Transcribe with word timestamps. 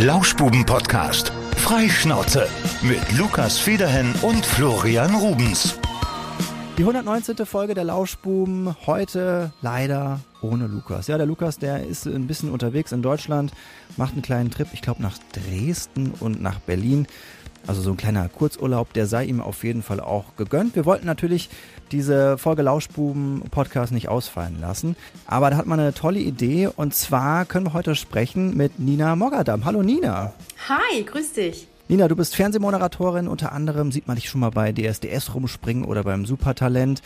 Lauschbuben-Podcast. 0.00 1.32
Freischnauze 1.56 2.46
mit 2.82 3.18
Lukas 3.18 3.58
Federhen 3.58 4.14
und 4.22 4.46
Florian 4.46 5.12
Rubens. 5.16 5.76
Die 6.78 6.82
119. 6.82 7.44
Folge 7.44 7.74
der 7.74 7.82
Lauschbuben. 7.82 8.76
Heute 8.86 9.52
leider 9.60 10.20
ohne 10.40 10.68
Lukas. 10.68 11.08
Ja, 11.08 11.16
der 11.16 11.26
Lukas, 11.26 11.58
der 11.58 11.84
ist 11.84 12.06
ein 12.06 12.28
bisschen 12.28 12.52
unterwegs 12.52 12.92
in 12.92 13.02
Deutschland, 13.02 13.52
macht 13.96 14.12
einen 14.12 14.22
kleinen 14.22 14.52
Trip, 14.52 14.68
ich 14.72 14.82
glaube 14.82 15.02
nach 15.02 15.18
Dresden 15.32 16.12
und 16.20 16.40
nach 16.40 16.60
Berlin. 16.60 17.08
Also 17.66 17.82
so 17.82 17.90
ein 17.90 17.96
kleiner 17.96 18.28
Kurzurlaub, 18.28 18.92
der 18.92 19.08
sei 19.08 19.24
ihm 19.24 19.40
auf 19.40 19.64
jeden 19.64 19.82
Fall 19.82 19.98
auch 19.98 20.36
gegönnt. 20.36 20.76
Wir 20.76 20.84
wollten 20.84 21.06
natürlich 21.06 21.50
diese 21.92 22.38
Folge 22.38 22.62
Lauschbuben 22.62 23.42
Podcast 23.50 23.92
nicht 23.92 24.08
ausfallen 24.08 24.60
lassen, 24.60 24.96
aber 25.26 25.50
da 25.50 25.56
hat 25.56 25.66
man 25.66 25.80
eine 25.80 25.94
tolle 25.94 26.20
Idee 26.20 26.68
und 26.68 26.94
zwar 26.94 27.44
können 27.44 27.66
wir 27.66 27.72
heute 27.72 27.94
sprechen 27.94 28.56
mit 28.56 28.78
Nina 28.78 29.16
Mogadam. 29.16 29.64
Hallo 29.64 29.82
Nina. 29.82 30.32
Hi, 30.68 31.02
grüß 31.02 31.32
dich. 31.32 31.66
Nina, 31.88 32.06
du 32.06 32.16
bist 32.16 32.36
Fernsehmoderatorin, 32.36 33.28
unter 33.28 33.52
anderem 33.52 33.92
sieht 33.92 34.06
man 34.06 34.16
dich 34.16 34.28
schon 34.28 34.40
mal 34.40 34.50
bei 34.50 34.72
DSDS 34.72 35.34
rumspringen 35.34 35.84
oder 35.84 36.04
beim 36.04 36.26
Supertalent. 36.26 37.02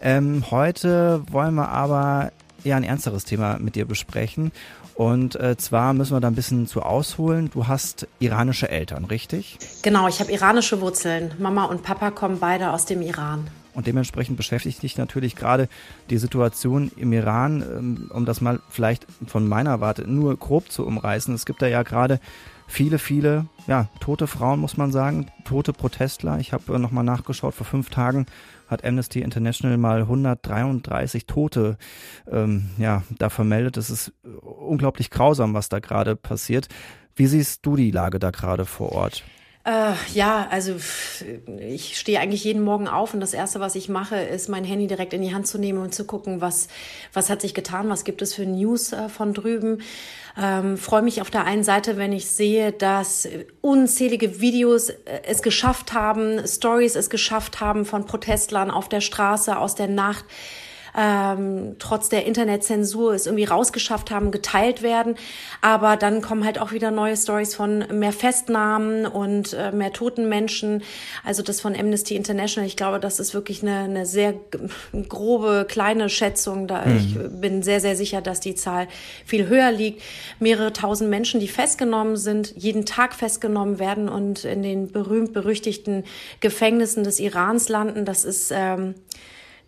Ähm, 0.00 0.44
heute 0.50 1.22
wollen 1.30 1.54
wir 1.54 1.68
aber 1.68 2.32
eher 2.64 2.76
ein 2.76 2.84
ernsteres 2.84 3.24
Thema 3.24 3.58
mit 3.58 3.74
dir 3.74 3.84
besprechen. 3.84 4.52
Und 4.94 5.36
äh, 5.36 5.56
zwar 5.56 5.94
müssen 5.94 6.14
wir 6.14 6.20
da 6.20 6.28
ein 6.28 6.34
bisschen 6.34 6.66
zu 6.66 6.82
ausholen. 6.82 7.50
Du 7.52 7.66
hast 7.66 8.06
iranische 8.20 8.68
Eltern, 8.68 9.04
richtig? 9.04 9.58
Genau, 9.82 10.08
ich 10.08 10.20
habe 10.20 10.32
iranische 10.32 10.80
Wurzeln. 10.80 11.32
Mama 11.38 11.64
und 11.64 11.82
Papa 11.82 12.10
kommen 12.10 12.38
beide 12.40 12.72
aus 12.72 12.84
dem 12.84 13.02
Iran. 13.02 13.48
Und 13.74 13.86
dementsprechend 13.86 14.36
beschäftigt 14.36 14.82
dich 14.82 14.98
natürlich 14.98 15.34
gerade 15.36 15.68
die 16.10 16.18
Situation 16.18 16.90
im 16.96 17.12
Iran, 17.12 17.62
ähm, 17.62 18.10
um 18.12 18.24
das 18.24 18.40
mal 18.40 18.60
vielleicht 18.68 19.06
von 19.26 19.48
meiner 19.48 19.80
Warte 19.80 20.02
nur 20.02 20.36
grob 20.36 20.70
zu 20.70 20.86
umreißen. 20.86 21.34
Es 21.34 21.46
gibt 21.46 21.62
da 21.62 21.66
ja 21.66 21.82
gerade 21.82 22.20
viele, 22.66 22.98
viele, 22.98 23.46
ja, 23.66 23.88
tote 24.00 24.26
Frauen, 24.26 24.60
muss 24.60 24.76
man 24.76 24.92
sagen, 24.92 25.26
tote 25.44 25.72
Protestler. 25.72 26.38
Ich 26.38 26.52
habe 26.52 26.74
äh, 26.74 26.78
nochmal 26.78 27.04
nachgeschaut, 27.04 27.54
vor 27.54 27.66
fünf 27.66 27.90
Tagen 27.90 28.26
hat 28.68 28.84
Amnesty 28.84 29.20
International 29.20 29.76
mal 29.76 30.00
133 30.00 31.26
Tote 31.26 31.76
ähm, 32.30 32.70
ja, 32.78 33.02
da 33.18 33.28
vermeldet. 33.28 33.76
Es 33.76 33.90
ist 33.90 34.12
unglaublich 34.40 35.10
grausam, 35.10 35.54
was 35.54 35.68
da 35.68 35.78
gerade 35.78 36.16
passiert. 36.16 36.68
Wie 37.14 37.26
siehst 37.26 37.64
du 37.66 37.76
die 37.76 37.90
Lage 37.90 38.18
da 38.18 38.30
gerade 38.30 38.64
vor 38.64 38.92
Ort? 38.92 39.24
Äh, 39.64 39.92
ja, 40.12 40.48
also 40.50 40.74
ich 41.60 41.96
stehe 41.96 42.18
eigentlich 42.18 42.42
jeden 42.42 42.64
Morgen 42.64 42.88
auf 42.88 43.14
und 43.14 43.20
das 43.20 43.32
Erste, 43.32 43.60
was 43.60 43.76
ich 43.76 43.88
mache, 43.88 44.16
ist 44.16 44.48
mein 44.48 44.64
Handy 44.64 44.88
direkt 44.88 45.12
in 45.12 45.22
die 45.22 45.32
Hand 45.32 45.46
zu 45.46 45.56
nehmen 45.56 45.78
und 45.78 45.94
zu 45.94 46.04
gucken, 46.04 46.40
was, 46.40 46.66
was 47.12 47.30
hat 47.30 47.40
sich 47.40 47.54
getan, 47.54 47.88
was 47.88 48.02
gibt 48.02 48.22
es 48.22 48.34
für 48.34 48.44
News 48.44 48.92
äh, 48.92 49.08
von 49.08 49.34
drüben. 49.34 49.82
Ähm, 50.40 50.76
freue 50.78 51.02
mich 51.02 51.20
auf 51.20 51.30
der 51.30 51.44
einen 51.44 51.62
Seite, 51.62 51.96
wenn 51.96 52.12
ich 52.12 52.28
sehe, 52.28 52.72
dass 52.72 53.28
unzählige 53.60 54.40
Videos 54.40 54.88
äh, 54.88 54.96
es 55.28 55.42
geschafft 55.42 55.92
haben, 55.92 56.44
Stories 56.44 56.96
es 56.96 57.08
geschafft 57.08 57.60
haben 57.60 57.84
von 57.84 58.04
Protestlern 58.04 58.70
auf 58.70 58.88
der 58.88 59.00
Straße, 59.00 59.56
aus 59.56 59.76
der 59.76 59.88
Nacht, 59.88 60.24
ähm, 60.96 61.76
trotz 61.78 62.08
der 62.08 62.26
Internetzensur 62.26 63.14
es 63.14 63.26
irgendwie 63.26 63.44
rausgeschafft 63.44 64.10
haben, 64.10 64.30
geteilt 64.30 64.82
werden. 64.82 65.14
Aber 65.60 65.96
dann 65.96 66.20
kommen 66.20 66.44
halt 66.44 66.58
auch 66.58 66.72
wieder 66.72 66.90
neue 66.90 67.16
Stories 67.16 67.54
von 67.54 67.84
mehr 67.92 68.12
Festnahmen 68.12 69.06
und 69.06 69.54
äh, 69.54 69.72
mehr 69.72 69.92
toten 69.92 70.28
Menschen. 70.28 70.82
Also 71.24 71.42
das 71.42 71.60
von 71.60 71.74
Amnesty 71.74 72.14
International. 72.14 72.66
Ich 72.66 72.76
glaube, 72.76 73.00
das 73.00 73.20
ist 73.20 73.32
wirklich 73.34 73.62
eine, 73.62 73.80
eine 73.80 74.06
sehr 74.06 74.34
grobe, 75.08 75.66
kleine 75.68 76.08
Schätzung. 76.08 76.66
Da 76.66 76.84
mhm. 76.84 76.96
ich 76.96 77.18
bin 77.40 77.62
sehr, 77.62 77.80
sehr 77.80 77.96
sicher, 77.96 78.20
dass 78.20 78.40
die 78.40 78.54
Zahl 78.54 78.88
viel 79.24 79.48
höher 79.48 79.72
liegt. 79.72 80.02
Mehrere 80.40 80.72
tausend 80.72 81.08
Menschen, 81.08 81.40
die 81.40 81.48
festgenommen 81.48 82.16
sind, 82.16 82.54
jeden 82.56 82.84
Tag 82.84 83.14
festgenommen 83.14 83.78
werden 83.78 84.08
und 84.08 84.44
in 84.44 84.62
den 84.62 84.92
berühmt-berüchtigten 84.92 86.04
Gefängnissen 86.40 87.04
des 87.04 87.18
Irans 87.18 87.68
landen. 87.68 88.04
Das 88.04 88.24
ist 88.24 88.52
ähm, 88.54 88.94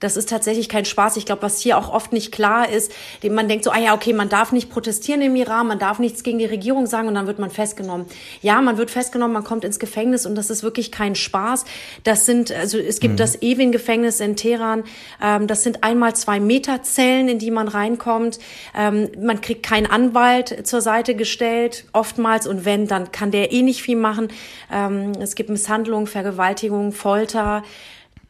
das 0.01 0.17
ist 0.17 0.29
tatsächlich 0.29 0.69
kein 0.69 0.85
Spaß. 0.85 1.17
Ich 1.17 1.27
glaube, 1.27 1.43
was 1.43 1.61
hier 1.61 1.79
auch 1.79 1.93
oft 1.93 2.13
nicht 2.13 2.33
klar 2.33 2.69
ist, 2.69 2.93
man 3.31 3.49
denkt 3.49 3.65
so, 3.65 3.71
ah 3.71 3.79
ja, 3.79 3.95
okay, 3.95 4.13
man 4.13 4.29
darf 4.29 4.53
nicht 4.53 4.71
protestieren 4.71 5.23
im 5.23 5.37
Iran, 5.37 5.67
man 5.67 5.79
darf 5.79 5.99
nichts 5.99 6.23
gegen 6.23 6.39
die 6.39 6.45
Regierung 6.45 6.87
sagen 6.87 7.09
und 7.09 7.15
dann 7.15 7.27
wird 7.27 7.39
man 7.39 7.51
festgenommen. 7.51 8.07
Ja, 8.43 8.61
man 8.61 8.77
wird 8.77 8.91
festgenommen, 8.91 9.33
man 9.33 9.45
kommt 9.45 9.65
ins 9.65 9.79
Gefängnis 9.79 10.27
und 10.27 10.35
das 10.35 10.51
ist 10.51 10.63
wirklich 10.63 10.93
kein 10.93 11.15
Spaß. 11.15 11.65
Das 12.03 12.27
sind, 12.27 12.53
also 12.53 12.79
es 12.79 13.01
gibt 13.01 13.15
mhm. 13.15 13.19
das 13.19 13.41
Ewin-Gefängnis 13.41 14.21
in 14.21 14.37
Teheran. 14.37 14.85
Ähm, 15.23 15.47
das 15.47 15.63
sind 15.63 15.85
einmal 15.85 16.15
zwei 16.15 16.41
Meter 16.41 16.83
Zellen, 16.83 17.29
in 17.29 17.39
die 17.39 17.51
man 17.51 17.69
reinkommt. 17.69 18.39
Ähm, 18.77 19.09
man 19.19 19.41
kriegt 19.41 19.65
keinen 19.65 19.87
Anwalt 19.87 20.67
zur 20.67 20.81
Seite 20.81 21.15
gestellt, 21.15 21.87
oftmals. 21.93 22.47
Und 22.47 22.65
wenn, 22.65 22.87
dann 22.87 23.13
kann 23.13 23.31
der 23.31 23.53
eh 23.53 23.63
nicht 23.63 23.83
viel 23.83 23.97
machen. 23.97 24.29
Ähm, 24.73 25.13
es 25.21 25.35
gibt 25.35 25.51
Misshandlung, 25.51 26.07
Vergewaltigung, 26.07 26.93
Folter 26.93 27.63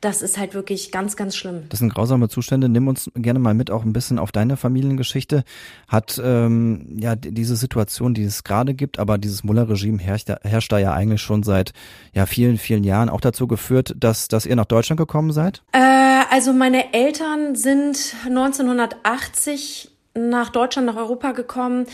das 0.04 0.20
ist 0.20 0.36
halt 0.36 0.54
wirklich 0.54 0.92
ganz, 0.92 1.16
ganz 1.16 1.34
schlimm. 1.34 1.64
Das 1.70 1.78
sind 1.78 1.92
grausame 1.92 2.28
Zustände. 2.28 2.68
Nimm 2.68 2.88
uns 2.88 3.10
gerne 3.14 3.38
mal 3.38 3.54
mit 3.54 3.70
auch 3.70 3.84
ein 3.84 3.92
bisschen 3.92 4.18
auf 4.18 4.32
deine 4.32 4.56
Familiengeschichte. 4.56 5.44
Hat 5.88 6.20
ähm, 6.22 6.96
ja 6.98 7.16
diese 7.16 7.56
Situation, 7.56 8.12
die 8.12 8.24
es 8.24 8.44
gerade 8.44 8.74
gibt, 8.74 8.98
aber 8.98 9.16
dieses 9.16 9.44
Mullah-Regime 9.44 9.98
herrscht, 9.98 10.28
herrscht 10.42 10.72
da 10.72 10.78
ja 10.78 10.92
eigentlich 10.92 11.22
schon 11.22 11.42
seit 11.42 11.72
ja 12.12 12.26
vielen, 12.26 12.58
vielen 12.58 12.84
Jahren 12.84 13.08
auch 13.08 13.20
dazu 13.20 13.46
geführt, 13.46 13.94
dass, 13.96 14.28
dass 14.28 14.44
ihr 14.44 14.56
nach 14.56 14.66
Deutschland 14.66 14.98
gekommen 14.98 15.32
seid? 15.32 15.62
Äh, 15.72 15.78
also 16.30 16.52
meine 16.52 16.92
Eltern 16.92 17.54
sind 17.54 18.14
1980 18.26 19.93
nach 20.14 20.50
Deutschland, 20.50 20.86
nach 20.86 20.96
Europa 20.96 21.32
gekommen. 21.32 21.86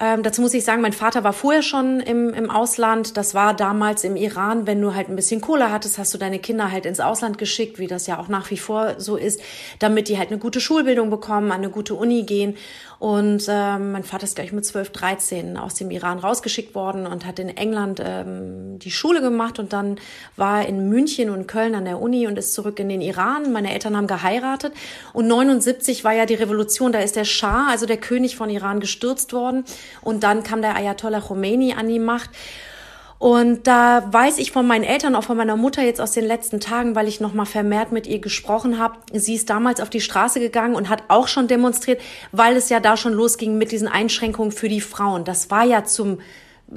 Ähm, 0.00 0.24
dazu 0.24 0.42
muss 0.42 0.52
ich 0.52 0.64
sagen, 0.64 0.82
mein 0.82 0.92
Vater 0.92 1.22
war 1.22 1.32
vorher 1.32 1.62
schon 1.62 2.00
im, 2.00 2.34
im 2.34 2.50
Ausland. 2.50 3.16
Das 3.16 3.34
war 3.34 3.54
damals 3.54 4.02
im 4.02 4.16
Iran. 4.16 4.66
Wenn 4.66 4.80
du 4.82 4.94
halt 4.94 5.08
ein 5.08 5.14
bisschen 5.14 5.40
Kohle 5.40 5.70
hattest, 5.70 5.96
hast 5.96 6.12
du 6.12 6.18
deine 6.18 6.40
Kinder 6.40 6.72
halt 6.72 6.86
ins 6.86 6.98
Ausland 6.98 7.38
geschickt, 7.38 7.78
wie 7.78 7.86
das 7.86 8.08
ja 8.08 8.18
auch 8.18 8.26
nach 8.28 8.50
wie 8.50 8.56
vor 8.56 8.98
so 8.98 9.16
ist, 9.16 9.40
damit 9.78 10.08
die 10.08 10.18
halt 10.18 10.30
eine 10.30 10.38
gute 10.38 10.60
Schulbildung 10.60 11.08
bekommen, 11.08 11.52
an 11.52 11.58
eine 11.58 11.70
gute 11.70 11.94
Uni 11.94 12.24
gehen. 12.24 12.56
Und 12.98 13.44
ähm, 13.48 13.92
mein 13.92 14.02
Vater 14.02 14.24
ist 14.24 14.34
gleich 14.34 14.50
mit 14.52 14.66
12, 14.66 14.90
13 14.90 15.56
aus 15.56 15.74
dem 15.74 15.92
Iran 15.92 16.18
rausgeschickt 16.18 16.74
worden 16.74 17.06
und 17.06 17.24
hat 17.24 17.38
in 17.38 17.48
England 17.48 18.02
ähm, 18.04 18.80
die 18.80 18.90
Schule 18.90 19.20
gemacht 19.20 19.60
und 19.60 19.72
dann 19.72 20.00
war 20.36 20.62
er 20.62 20.68
in 20.68 20.88
München 20.88 21.30
und 21.30 21.46
Köln 21.46 21.76
an 21.76 21.84
der 21.84 22.00
Uni 22.00 22.26
und 22.26 22.36
ist 22.36 22.54
zurück 22.54 22.80
in 22.80 22.88
den 22.88 23.00
Iran. 23.00 23.52
Meine 23.52 23.72
Eltern 23.72 23.96
haben 23.96 24.08
geheiratet 24.08 24.72
und 25.12 25.28
79 25.28 26.02
war 26.02 26.12
ja 26.12 26.26
die 26.26 26.34
Revolution, 26.34 26.90
da 26.90 26.98
ist 26.98 27.14
der 27.14 27.24
Schah, 27.24 27.68
also 27.70 27.86
der 27.86 27.98
König 27.98 28.36
von 28.36 28.50
Iran, 28.50 28.80
gestürzt 28.80 29.32
worden 29.32 29.64
und 30.02 30.24
dann 30.24 30.42
kam 30.42 30.60
der 30.60 30.74
Ayatollah 30.74 31.20
Khomeini 31.20 31.74
an 31.74 31.86
die 31.86 32.00
Macht. 32.00 32.30
Und 33.18 33.66
da 33.66 34.12
weiß 34.12 34.38
ich 34.38 34.52
von 34.52 34.66
meinen 34.66 34.84
Eltern, 34.84 35.16
auch 35.16 35.24
von 35.24 35.36
meiner 35.36 35.56
Mutter 35.56 35.82
jetzt 35.82 36.00
aus 36.00 36.12
den 36.12 36.24
letzten 36.24 36.60
Tagen, 36.60 36.94
weil 36.94 37.08
ich 37.08 37.20
noch 37.20 37.34
mal 37.34 37.46
vermehrt 37.46 37.90
mit 37.90 38.06
ihr 38.06 38.20
gesprochen 38.20 38.78
habe. 38.78 38.98
Sie 39.12 39.34
ist 39.34 39.50
damals 39.50 39.80
auf 39.80 39.90
die 39.90 40.00
Straße 40.00 40.38
gegangen 40.38 40.76
und 40.76 40.88
hat 40.88 41.02
auch 41.08 41.26
schon 41.26 41.48
demonstriert, 41.48 42.00
weil 42.30 42.56
es 42.56 42.68
ja 42.68 42.78
da 42.78 42.96
schon 42.96 43.12
losging 43.12 43.58
mit 43.58 43.72
diesen 43.72 43.88
Einschränkungen 43.88 44.52
für 44.52 44.68
die 44.68 44.80
Frauen. 44.80 45.24
Das 45.24 45.50
war 45.50 45.64
ja 45.64 45.84
zum 45.84 46.18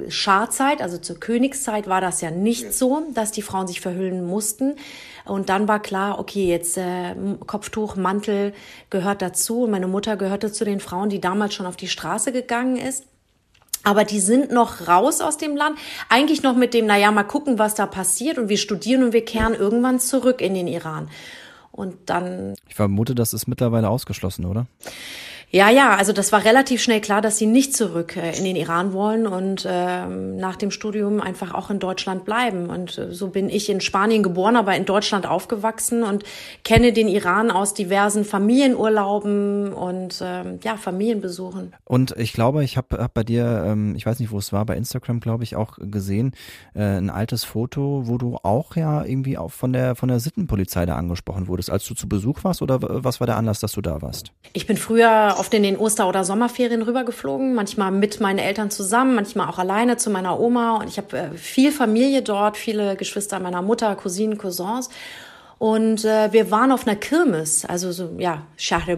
Scharzeit, 0.08 0.80
also 0.82 0.98
zur 0.98 1.20
Königszeit, 1.20 1.86
war 1.86 2.00
das 2.00 2.22
ja 2.22 2.30
nicht 2.30 2.72
so, 2.72 3.02
dass 3.14 3.30
die 3.30 3.42
Frauen 3.42 3.68
sich 3.68 3.80
verhüllen 3.80 4.26
mussten. 4.26 4.76
Und 5.24 5.48
dann 5.48 5.68
war 5.68 5.80
klar, 5.80 6.18
okay, 6.18 6.46
jetzt 6.46 6.76
äh, 6.76 7.14
Kopftuch, 7.46 7.94
Mantel 7.94 8.52
gehört 8.90 9.22
dazu. 9.22 9.64
Und 9.64 9.70
meine 9.70 9.86
Mutter 9.86 10.16
gehörte 10.16 10.50
zu 10.50 10.64
den 10.64 10.80
Frauen, 10.80 11.08
die 11.08 11.20
damals 11.20 11.54
schon 11.54 11.66
auf 11.66 11.76
die 11.76 11.88
Straße 11.88 12.32
gegangen 12.32 12.76
ist. 12.76 13.04
Aber 13.84 14.04
die 14.04 14.20
sind 14.20 14.52
noch 14.52 14.86
raus 14.86 15.20
aus 15.20 15.38
dem 15.38 15.56
Land. 15.56 15.78
Eigentlich 16.08 16.42
noch 16.42 16.56
mit 16.56 16.74
dem, 16.74 16.86
naja, 16.86 17.10
mal 17.10 17.24
gucken, 17.24 17.58
was 17.58 17.74
da 17.74 17.86
passiert. 17.86 18.38
Und 18.38 18.48
wir 18.48 18.58
studieren 18.58 19.02
und 19.02 19.12
wir 19.12 19.24
kehren 19.24 19.54
irgendwann 19.54 19.98
zurück 19.98 20.40
in 20.40 20.54
den 20.54 20.68
Iran. 20.68 21.08
Und 21.72 21.96
dann. 22.06 22.54
Ich 22.68 22.74
vermute, 22.74 23.14
das 23.14 23.32
ist 23.32 23.48
mittlerweile 23.48 23.88
ausgeschlossen, 23.88 24.44
oder? 24.44 24.66
Ja, 25.54 25.68
ja, 25.68 25.96
also 25.96 26.14
das 26.14 26.32
war 26.32 26.46
relativ 26.46 26.82
schnell 26.82 27.02
klar, 27.02 27.20
dass 27.20 27.36
sie 27.36 27.44
nicht 27.44 27.76
zurück 27.76 28.16
äh, 28.16 28.38
in 28.38 28.44
den 28.44 28.56
Iran 28.56 28.94
wollen 28.94 29.26
und 29.26 29.66
ähm, 29.68 30.38
nach 30.38 30.56
dem 30.56 30.70
Studium 30.70 31.20
einfach 31.20 31.52
auch 31.52 31.68
in 31.68 31.78
Deutschland 31.78 32.24
bleiben. 32.24 32.70
Und 32.70 32.96
äh, 32.96 33.12
so 33.12 33.28
bin 33.28 33.50
ich 33.50 33.68
in 33.68 33.82
Spanien 33.82 34.22
geboren, 34.22 34.56
aber 34.56 34.74
in 34.74 34.86
Deutschland 34.86 35.26
aufgewachsen 35.26 36.04
und 36.04 36.24
kenne 36.64 36.94
den 36.94 37.06
Iran 37.06 37.50
aus 37.50 37.74
diversen 37.74 38.24
Familienurlauben 38.24 39.74
und 39.74 40.22
ähm, 40.24 40.58
ja, 40.62 40.78
Familienbesuchen. 40.78 41.74
Und 41.84 42.14
ich 42.16 42.32
glaube, 42.32 42.64
ich 42.64 42.78
habe 42.78 42.96
hab 42.96 43.12
bei 43.12 43.22
dir, 43.22 43.64
ähm, 43.66 43.94
ich 43.94 44.06
weiß 44.06 44.20
nicht, 44.20 44.30
wo 44.30 44.38
es 44.38 44.54
war, 44.54 44.64
bei 44.64 44.74
Instagram, 44.74 45.20
glaube 45.20 45.44
ich, 45.44 45.54
auch 45.54 45.76
gesehen, 45.78 46.32
äh, 46.74 46.80
ein 46.80 47.10
altes 47.10 47.44
Foto, 47.44 48.04
wo 48.06 48.16
du 48.16 48.38
auch 48.42 48.74
ja 48.74 49.04
irgendwie 49.04 49.36
auch 49.36 49.52
von 49.52 49.74
der 49.74 49.96
von 49.96 50.08
der 50.08 50.18
Sittenpolizei 50.18 50.86
da 50.86 50.96
angesprochen 50.96 51.46
wurdest, 51.46 51.68
als 51.68 51.86
du 51.86 51.92
zu 51.92 52.08
Besuch 52.08 52.42
warst 52.42 52.62
oder 52.62 52.78
was 52.80 53.20
war 53.20 53.26
der 53.26 53.36
Anlass, 53.36 53.60
dass 53.60 53.72
du 53.72 53.82
da 53.82 54.00
warst? 54.00 54.32
Ich 54.54 54.66
bin 54.66 54.78
früher 54.78 55.41
oft 55.42 55.52
in 55.54 55.64
den 55.64 55.76
Oster- 55.76 56.08
oder 56.08 56.22
Sommerferien 56.22 56.82
rübergeflogen, 56.82 57.52
manchmal 57.52 57.90
mit 57.90 58.20
meinen 58.20 58.38
Eltern 58.38 58.70
zusammen, 58.70 59.16
manchmal 59.16 59.48
auch 59.48 59.58
alleine 59.58 59.96
zu 59.96 60.08
meiner 60.08 60.38
Oma. 60.38 60.76
Und 60.76 60.86
ich 60.86 60.98
habe 60.98 61.18
äh, 61.18 61.30
viel 61.36 61.72
Familie 61.72 62.22
dort, 62.22 62.56
viele 62.56 62.94
Geschwister 62.94 63.40
meiner 63.40 63.60
Mutter, 63.60 63.96
Cousinen, 63.96 64.38
Cousins. 64.38 64.88
Und 65.58 66.04
äh, 66.04 66.32
wir 66.32 66.52
waren 66.52 66.70
auf 66.70 66.86
einer 66.86 66.94
Kirmes, 66.94 67.64
also 67.64 67.90
so, 67.90 68.10
ja, 68.18 68.42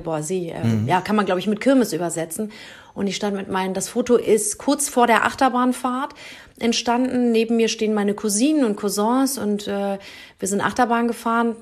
Borsi, 0.05 0.52
äh, 0.55 0.62
mhm. 0.62 0.87
ja, 0.87 1.00
kann 1.00 1.17
man, 1.17 1.25
glaube 1.25 1.41
ich, 1.41 1.46
mit 1.46 1.62
Kirmes 1.62 1.94
übersetzen. 1.94 2.52
Und 2.93 3.06
ich 3.06 3.17
stand 3.17 3.35
mit 3.35 3.49
meinen, 3.49 3.73
das 3.73 3.88
Foto 3.88 4.17
ist 4.17 4.58
kurz 4.58 4.91
vor 4.91 5.06
der 5.06 5.25
Achterbahnfahrt 5.25 6.12
entstanden. 6.58 7.32
Neben 7.32 7.56
mir 7.56 7.69
stehen 7.69 7.94
meine 7.94 8.12
Cousinen 8.12 8.64
und 8.64 8.76
Cousins 8.76 9.38
und 9.38 9.67
äh, 9.67 9.99
wir 10.38 10.49
sind 10.49 10.61
Achterbahn 10.61 11.08
gefahren 11.08 11.56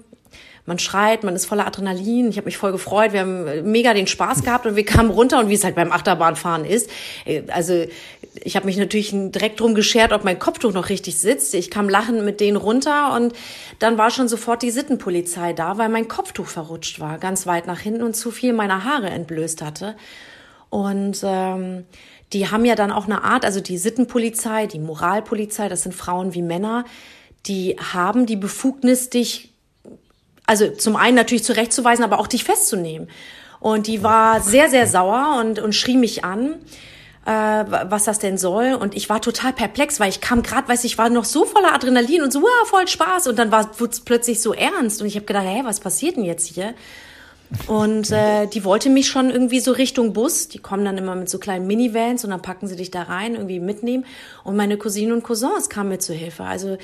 man 0.64 0.78
schreit, 0.78 1.24
man 1.24 1.34
ist 1.34 1.46
voller 1.46 1.66
Adrenalin. 1.66 2.28
Ich 2.28 2.36
habe 2.36 2.44
mich 2.44 2.56
voll 2.56 2.70
gefreut. 2.70 3.12
Wir 3.12 3.20
haben 3.20 3.70
mega 3.70 3.94
den 3.94 4.06
Spaß 4.06 4.44
gehabt 4.44 4.64
und 4.64 4.76
wir 4.76 4.84
kamen 4.84 5.10
runter 5.10 5.40
und 5.40 5.48
wie 5.48 5.54
es 5.54 5.64
halt 5.64 5.74
beim 5.74 5.90
Achterbahnfahren 5.90 6.64
ist. 6.64 6.88
Äh, 7.24 7.42
also 7.48 7.84
ich 8.44 8.56
habe 8.56 8.66
mich 8.66 8.76
natürlich 8.76 9.10
direkt 9.10 9.60
drum 9.60 9.74
geschert, 9.74 10.12
ob 10.12 10.24
mein 10.24 10.38
Kopftuch 10.38 10.72
noch 10.72 10.88
richtig 10.88 11.18
sitzt. 11.18 11.54
Ich 11.54 11.70
kam 11.70 11.88
lachend 11.88 12.24
mit 12.24 12.40
denen 12.40 12.56
runter 12.56 13.14
und 13.14 13.34
dann 13.80 13.98
war 13.98 14.10
schon 14.10 14.28
sofort 14.28 14.62
die 14.62 14.70
Sittenpolizei 14.70 15.52
da, 15.52 15.78
weil 15.78 15.88
mein 15.88 16.08
Kopftuch 16.08 16.46
verrutscht 16.46 17.00
war, 17.00 17.18
ganz 17.18 17.46
weit 17.46 17.66
nach 17.66 17.80
hinten 17.80 18.02
und 18.02 18.14
zu 18.14 18.30
viel 18.30 18.52
meiner 18.52 18.84
Haare 18.84 19.10
entblößt 19.10 19.62
hatte. 19.62 19.96
Und 20.70 21.20
ähm, 21.24 21.84
die 22.32 22.50
haben 22.50 22.64
ja 22.64 22.76
dann 22.76 22.92
auch 22.92 23.04
eine 23.04 23.24
Art, 23.24 23.44
also 23.44 23.60
die 23.60 23.76
Sittenpolizei, 23.76 24.66
die 24.66 24.78
Moralpolizei, 24.78 25.68
das 25.68 25.82
sind 25.82 25.94
Frauen 25.94 26.34
wie 26.34 26.40
Männer, 26.42 26.84
die 27.46 27.76
haben 27.92 28.24
die 28.26 28.36
Befugnis, 28.36 29.10
dich 29.10 29.51
also 30.46 30.68
zum 30.68 30.96
einen 30.96 31.16
natürlich 31.16 31.44
zurechtzuweisen, 31.44 32.04
aber 32.04 32.18
auch 32.18 32.26
dich 32.26 32.44
festzunehmen. 32.44 33.08
Und 33.60 33.86
die 33.86 34.02
war 34.02 34.40
sehr, 34.40 34.68
sehr 34.68 34.86
sauer 34.86 35.38
und, 35.40 35.60
und 35.60 35.72
schrie 35.74 35.96
mich 35.96 36.24
an, 36.24 36.56
äh, 37.24 37.30
was 37.30 38.04
das 38.04 38.18
denn 38.18 38.36
soll. 38.36 38.74
Und 38.74 38.96
ich 38.96 39.08
war 39.08 39.20
total 39.20 39.52
perplex, 39.52 40.00
weil 40.00 40.08
ich 40.08 40.20
kam 40.20 40.42
gerade, 40.42 40.68
weiß 40.68 40.82
ich, 40.84 40.98
war 40.98 41.08
noch 41.10 41.24
so 41.24 41.44
voller 41.44 41.72
Adrenalin 41.72 42.22
und 42.22 42.32
so, 42.32 42.42
wow, 42.42 42.68
voll 42.68 42.88
Spaß. 42.88 43.28
Und 43.28 43.38
dann 43.38 43.52
war 43.52 43.70
es 43.80 44.00
plötzlich 44.00 44.42
so 44.42 44.52
ernst. 44.52 45.00
Und 45.00 45.06
ich 45.06 45.14
habe 45.14 45.26
gedacht, 45.26 45.46
hä, 45.46 45.62
was 45.64 45.78
passiert 45.78 46.16
denn 46.16 46.24
jetzt 46.24 46.48
hier? 46.48 46.74
Und 47.66 48.10
äh, 48.10 48.46
die 48.46 48.64
wollte 48.64 48.88
mich 48.88 49.08
schon 49.08 49.30
irgendwie 49.30 49.60
so 49.60 49.72
Richtung 49.72 50.12
Bus. 50.12 50.48
Die 50.48 50.58
kommen 50.58 50.84
dann 50.84 50.96
immer 50.96 51.14
mit 51.14 51.28
so 51.28 51.38
kleinen 51.38 51.66
Minivans 51.66 52.24
und 52.24 52.30
dann 52.30 52.40
packen 52.40 52.66
sie 52.66 52.76
dich 52.76 52.90
da 52.90 53.02
rein, 53.02 53.34
irgendwie 53.34 53.60
mitnehmen. 53.60 54.06
Und 54.42 54.56
meine 54.56 54.78
Cousinen 54.78 55.12
und 55.12 55.22
Cousins 55.22 55.68
kamen 55.68 55.90
mir 55.90 55.98
zu 55.98 56.14
Hilfe. 56.14 56.44
Also 56.44 56.78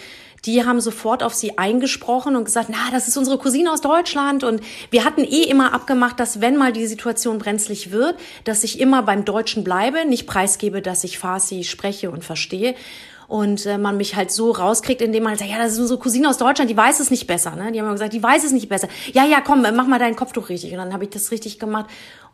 die 0.45 0.65
haben 0.65 0.81
sofort 0.81 1.23
auf 1.23 1.35
sie 1.35 1.59
eingesprochen 1.59 2.37
und 2.37 2.45
gesagt, 2.45 2.69
na, 2.71 2.91
das 2.93 3.09
ist 3.09 3.17
unsere 3.17 3.39
Cousine 3.39 3.73
aus 3.73 3.81
Deutschland. 3.81 4.45
Und 4.45 4.61
wir 4.91 5.05
hatten 5.05 5.25
eh 5.25 5.43
immer 5.43 5.75
abgemacht, 5.75 6.21
dass 6.21 6.41
wenn 6.41 6.57
mal 6.57 6.73
die 6.73 6.87
Situation 6.87 7.39
brenzlig 7.39 7.91
wird, 7.91 8.17
dass 8.45 8.65
ich 8.65 8.81
immer 8.81 9.03
beim 9.03 9.25
Deutschen 9.25 9.65
bleibe, 9.65 10.05
nicht 10.05 10.27
preisgebe, 10.27 10.83
dass 10.83 11.05
ich 11.05 11.19
Farsi 11.19 11.65
spreche 11.65 12.11
und 12.11 12.25
verstehe 12.25 12.75
und 13.29 13.67
äh, 13.67 13.77
man 13.77 13.99
mich 13.99 14.17
halt 14.17 14.31
so 14.31 14.51
rauskriegt, 14.51 15.03
indem 15.03 15.25
man 15.25 15.31
halt 15.31 15.41
sagt, 15.41 15.51
ja, 15.51 15.59
das 15.59 15.73
ist 15.73 15.79
unsere 15.79 16.01
Cousine 16.01 16.31
aus 16.31 16.39
Deutschland, 16.39 16.71
die 16.71 16.77
weiß 16.77 16.99
es 16.99 17.11
nicht 17.11 17.27
besser. 17.27 17.55
Ne? 17.55 17.71
Die 17.71 17.79
haben 17.79 17.87
immer 17.87 17.93
gesagt, 17.93 18.15
die 18.15 18.23
weiß 18.23 18.43
es 18.43 18.53
nicht 18.53 18.71
besser. 18.71 18.89
Ja, 19.13 19.27
ja, 19.27 19.43
komm, 19.43 19.61
mach 19.61 19.87
mal 19.87 19.99
dein 19.99 20.17
Kopftuch 20.17 20.49
richtig. 20.49 20.73
Und 20.73 20.79
dann 20.79 20.95
habe 20.95 21.05
ich 21.05 21.11
das 21.11 21.31
richtig 21.31 21.59
gemacht 21.59 21.87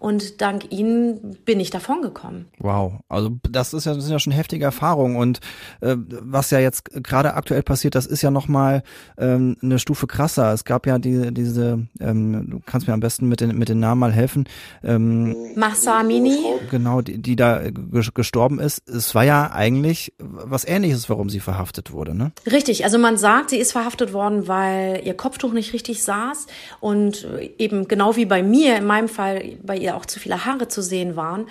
und 0.04 0.42
dank 0.42 0.70
ihnen 0.70 1.38
bin 1.46 1.58
ich 1.60 1.70
davon 1.70 2.02
gekommen. 2.02 2.44
Wow, 2.58 3.00
also 3.08 3.38
das 3.48 3.72
ist 3.72 3.86
ja, 3.86 3.94
das 3.94 4.04
sind 4.04 4.12
ja 4.12 4.18
schon 4.18 4.34
heftige 4.34 4.66
Erfahrungen 4.66 5.16
und 5.16 5.40
äh, 5.80 5.96
was 5.96 6.50
ja 6.50 6.58
jetzt 6.58 6.90
gerade 7.02 7.32
aktuell 7.32 7.62
passiert, 7.62 7.94
das 7.94 8.04
ist 8.04 8.20
ja 8.20 8.30
nochmal 8.30 8.82
ähm, 9.16 9.56
eine 9.62 9.78
Stufe 9.78 10.06
krasser. 10.06 10.52
Es 10.52 10.66
gab 10.66 10.86
ja 10.86 10.98
die, 10.98 11.32
diese, 11.32 11.86
ähm, 12.00 12.50
du 12.50 12.60
kannst 12.66 12.86
mir 12.86 12.92
am 12.92 13.00
besten 13.00 13.30
mit 13.30 13.40
den, 13.40 13.56
mit 13.56 13.70
den 13.70 13.80
Namen 13.80 13.98
mal 13.98 14.12
helfen. 14.12 14.44
Ähm, 14.82 15.34
Mahsa 15.56 16.00
Amini. 16.00 16.36
Genau, 16.70 17.00
die, 17.00 17.16
die 17.16 17.34
da 17.34 17.62
gestorben 17.70 18.58
ist. 18.58 18.86
Es 18.86 19.14
war 19.14 19.24
ja 19.24 19.52
eigentlich 19.52 20.12
was 20.18 20.66
ähnliches, 20.66 21.08
warum 21.08 21.30
sie 21.30 21.40
verhaftet 21.40 21.92
wurde, 21.92 22.14
ne? 22.14 22.32
Richtig, 22.52 22.84
also 22.84 22.98
man 22.98 23.16
sagt, 23.16 23.48
sie 23.48 23.58
ist 23.58 23.72
verhaftet 23.72 24.12
worden, 24.12 24.48
weil 24.48 25.00
ihr 25.02 25.14
Kopftuch 25.14 25.54
nicht 25.54 25.72
richtig 25.72 26.02
saß 26.02 26.46
und 26.80 27.26
eben 27.56 27.88
genau 27.88 28.16
wie 28.16 28.26
bei 28.26 28.42
mir, 28.42 28.76
in 28.76 28.84
meinem 28.84 29.08
Fall 29.08 29.42
bei 29.62 29.78
ihr 29.78 29.93
auch 29.94 30.06
zu 30.06 30.20
viele 30.20 30.44
Haare 30.44 30.68
zu 30.68 30.82
sehen 30.82 31.16
waren. 31.16 31.46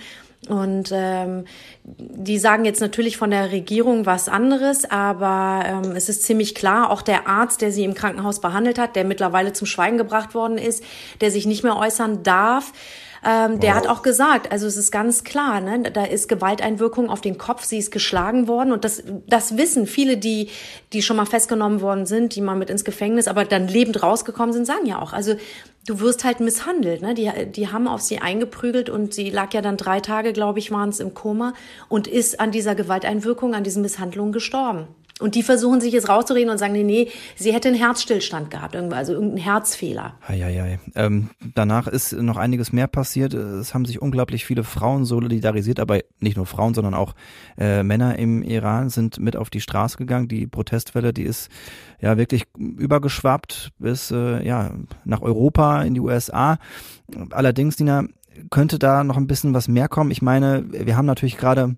Und 0.49 0.89
ähm, 0.91 1.45
die 1.83 2.37
sagen 2.37 2.65
jetzt 2.65 2.81
natürlich 2.81 3.15
von 3.15 3.31
der 3.31 3.51
Regierung 3.51 4.05
was 4.05 4.27
anderes, 4.27 4.83
aber 4.83 5.63
ähm, 5.65 5.95
es 5.95 6.09
ist 6.09 6.23
ziemlich 6.23 6.53
klar, 6.53 6.89
auch 6.89 7.01
der 7.01 7.27
Arzt, 7.27 7.61
der 7.61 7.71
sie 7.71 7.85
im 7.85 7.93
Krankenhaus 7.93 8.41
behandelt 8.41 8.77
hat, 8.77 8.95
der 8.97 9.05
mittlerweile 9.05 9.53
zum 9.53 9.67
Schweigen 9.67 9.97
gebracht 9.97 10.35
worden 10.35 10.57
ist, 10.57 10.83
der 11.21 11.31
sich 11.31 11.45
nicht 11.45 11.63
mehr 11.63 11.77
äußern 11.77 12.23
darf, 12.23 12.73
ähm, 13.25 13.59
der 13.61 13.75
hat 13.75 13.87
auch 13.87 14.01
gesagt, 14.01 14.51
also 14.51 14.67
es 14.67 14.75
ist 14.75 14.91
ganz 14.91 15.23
klar, 15.23 15.61
ne, 15.61 15.83
da 15.91 16.03
ist 16.03 16.27
Gewalteinwirkung 16.27 17.09
auf 17.09 17.21
den 17.21 17.37
Kopf, 17.37 17.63
sie 17.63 17.77
ist 17.77 17.91
geschlagen 17.91 18.49
worden 18.49 18.73
und 18.73 18.83
das, 18.83 19.01
das 19.27 19.55
wissen 19.55 19.87
viele, 19.87 20.17
die, 20.17 20.49
die 20.91 21.01
schon 21.01 21.15
mal 21.15 21.25
festgenommen 21.25 21.79
worden 21.79 22.05
sind, 22.05 22.35
die 22.35 22.41
mal 22.41 22.55
mit 22.55 22.69
ins 22.69 22.83
Gefängnis, 22.83 23.29
aber 23.29 23.45
dann 23.45 23.69
lebend 23.69 24.03
rausgekommen 24.03 24.51
sind, 24.51 24.65
sagen 24.65 24.85
ja 24.85 25.01
auch. 25.01 25.13
Also 25.13 25.35
du 25.85 26.00
wirst 26.00 26.24
halt 26.24 26.39
misshandelt. 26.39 27.01
Ne? 27.01 27.13
Die, 27.13 27.30
die 27.51 27.69
haben 27.69 27.88
auf 27.88 28.01
sie 28.01 28.19
eingeprügelt 28.19 28.89
und 28.89 29.13
sie 29.13 29.30
lag 29.30 29.53
ja 29.53 29.62
dann 29.62 29.77
drei 29.77 30.00
Tage, 30.00 30.33
glaube 30.33 30.59
ich, 30.59 30.71
waren 30.71 30.89
es 30.89 31.00
im 31.00 31.13
Koma 31.13 31.53
und 31.89 32.07
ist 32.07 32.39
an 32.39 32.51
dieser 32.51 32.75
Gewalteinwirkung, 32.75 33.53
an 33.53 33.63
diesen 33.63 33.81
Misshandlungen 33.81 34.33
gestorben. 34.33 34.88
Und 35.19 35.36
die 35.36 35.44
versuchen 35.44 35.80
sich 35.80 35.94
jetzt 35.94 36.10
rauszureden 36.10 36.50
und 36.50 36.57
sagen, 36.57 36.74
nee, 36.74 36.83
nee, 36.83 37.07
sie 37.36 37.54
hätte 37.54 37.68
einen 37.68 37.77
Herzstillstand 37.77 38.50
gehabt, 38.50 38.75
also 38.75 39.13
irgendeinen 39.13 39.44
Herzfehler. 39.44 40.15
Eieiei. 40.27 40.80
Ähm, 40.95 41.30
danach 41.54 41.88
ist 41.88 42.13
noch 42.13 42.38
einiges 42.38 42.74
mehr 42.74 42.88
passiert. 42.88 43.36
Es 43.36 43.75
haben 43.75 43.86
sich 43.86 44.01
unglaublich 44.01 44.44
viele 44.44 44.63
Frauen 44.63 45.06
solidarisiert, 45.06 45.80
aber 45.80 46.00
nicht 46.19 46.36
nur 46.36 46.48
Frauen, 46.48 46.74
sondern 46.74 46.95
auch 46.95 47.13
äh, 47.60 47.83
Männer 47.83 48.18
im 48.18 48.42
Iran 48.42 48.89
sind 48.89 49.19
mit 49.19 49.36
auf 49.38 49.51
die 49.51 49.62
Straße 49.62 49.98
gegangen. 49.98 50.27
Die 50.27 50.48
Protestwelle, 50.48 51.13
die 51.13 51.24
ist 51.24 51.50
ja 52.01 52.18
wirklich 52.18 52.45
übergeschwappt 52.57 53.69
bis 53.77 54.10
äh, 54.10 54.44
ja 54.45 54.74
nach 55.06 55.21
Europa, 55.21 55.83
in 55.83 55.94
die 55.94 56.01
USA. 56.01 56.57
Allerdings, 57.30 57.75
Dina, 57.75 58.06
könnte 58.50 58.80
da 58.80 59.04
noch 59.04 59.18
ein 59.18 59.27
bisschen 59.27 59.54
was 59.54 59.68
mehr 59.68 59.88
kommen. 59.88 60.10
Ich 60.10 60.24
meine, 60.24 60.65
wir 60.69 60.98
haben 60.98 61.06
natürlich 61.06 61.38
gerade 61.38 61.75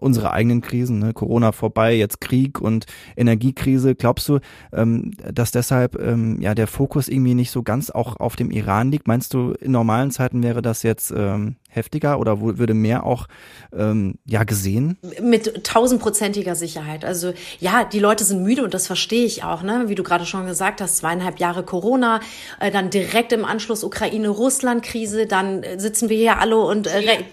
unsere 0.00 0.32
eigenen 0.32 0.60
Krisen, 0.60 0.98
ne? 0.98 1.12
Corona 1.12 1.52
vorbei, 1.52 1.94
jetzt 1.94 2.20
Krieg 2.20 2.60
und 2.60 2.86
Energiekrise. 3.16 3.94
Glaubst 3.94 4.28
du, 4.28 4.40
ähm, 4.72 5.12
dass 5.32 5.50
deshalb 5.50 6.00
ähm, 6.00 6.40
ja 6.40 6.54
der 6.54 6.66
Fokus 6.66 7.08
irgendwie 7.08 7.34
nicht 7.34 7.50
so 7.50 7.62
ganz 7.62 7.90
auch 7.90 8.16
auf 8.18 8.36
dem 8.36 8.50
Iran 8.50 8.90
liegt? 8.90 9.06
Meinst 9.06 9.34
du, 9.34 9.52
in 9.52 9.72
normalen 9.72 10.10
Zeiten 10.10 10.42
wäre 10.42 10.62
das 10.62 10.82
jetzt 10.82 11.12
ähm, 11.16 11.56
heftiger 11.68 12.18
oder 12.18 12.40
würde 12.40 12.74
mehr 12.74 13.04
auch 13.04 13.26
ähm, 13.74 14.14
ja 14.26 14.44
gesehen? 14.44 14.98
Mit 15.22 15.64
tausendprozentiger 15.64 16.54
Sicherheit. 16.54 17.04
Also 17.04 17.32
ja, 17.60 17.84
die 17.84 17.98
Leute 18.00 18.24
sind 18.24 18.42
müde 18.42 18.62
und 18.62 18.74
das 18.74 18.86
verstehe 18.86 19.24
ich 19.24 19.44
auch. 19.44 19.62
Ne? 19.62 19.84
Wie 19.86 19.94
du 19.94 20.02
gerade 20.02 20.26
schon 20.26 20.46
gesagt 20.46 20.80
hast, 20.80 20.98
zweieinhalb 20.98 21.38
Jahre 21.38 21.62
Corona, 21.62 22.20
äh, 22.60 22.70
dann 22.70 22.90
direkt 22.90 23.32
im 23.32 23.44
Anschluss 23.44 23.84
Ukraine-Russland-Krise, 23.84 25.26
dann 25.26 25.62
äh, 25.62 25.78
sitzen 25.80 26.08
wir 26.08 26.16
hier 26.16 26.38
alle 26.38 26.58
und 26.58 26.86
äh, 26.86 27.24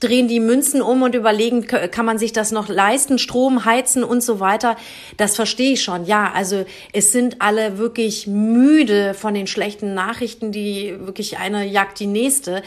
drehen 0.00 0.28
die 0.28 0.40
Münzen 0.40 0.80
um 0.80 1.02
und 1.02 1.14
überlegen, 1.14 1.66
kann 1.66 2.06
man 2.06 2.18
sich 2.18 2.32
das 2.32 2.52
noch 2.52 2.68
leisten, 2.68 3.18
Strom, 3.18 3.64
Heizen 3.66 4.02
und 4.02 4.22
so 4.22 4.40
weiter. 4.40 4.76
Das 5.18 5.36
verstehe 5.36 5.72
ich 5.72 5.82
schon. 5.82 6.06
Ja, 6.06 6.32
also 6.34 6.64
es 6.92 7.12
sind 7.12 7.40
alle 7.40 7.76
wirklich 7.76 8.26
müde 8.26 9.14
von 9.14 9.34
den 9.34 9.46
schlechten 9.46 9.92
Nachrichten, 9.94 10.52
die 10.52 10.96
wirklich 11.00 11.38
eine 11.38 11.66
jagt 11.66 12.00
die 12.00 12.06
nächste. 12.06 12.62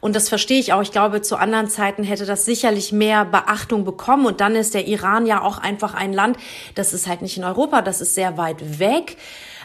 Und 0.00 0.14
das 0.14 0.28
verstehe 0.28 0.60
ich 0.60 0.72
auch. 0.72 0.82
Ich 0.82 0.92
glaube, 0.92 1.22
zu 1.22 1.36
anderen 1.36 1.68
Zeiten 1.68 2.04
hätte 2.04 2.26
das 2.26 2.44
sicherlich 2.44 2.92
mehr 2.92 3.24
Beachtung 3.24 3.84
bekommen. 3.84 4.24
Und 4.24 4.40
dann 4.40 4.54
ist 4.54 4.74
der 4.74 4.86
Iran 4.86 5.26
ja 5.26 5.42
auch 5.42 5.58
einfach 5.58 5.94
ein 5.94 6.12
Land, 6.12 6.36
das 6.76 6.92
ist 6.92 7.08
halt 7.08 7.22
nicht 7.22 7.36
in 7.36 7.44
Europa, 7.44 7.82
das 7.82 8.00
ist 8.00 8.14
sehr 8.14 8.38
weit 8.38 8.78
weg. 8.78 9.16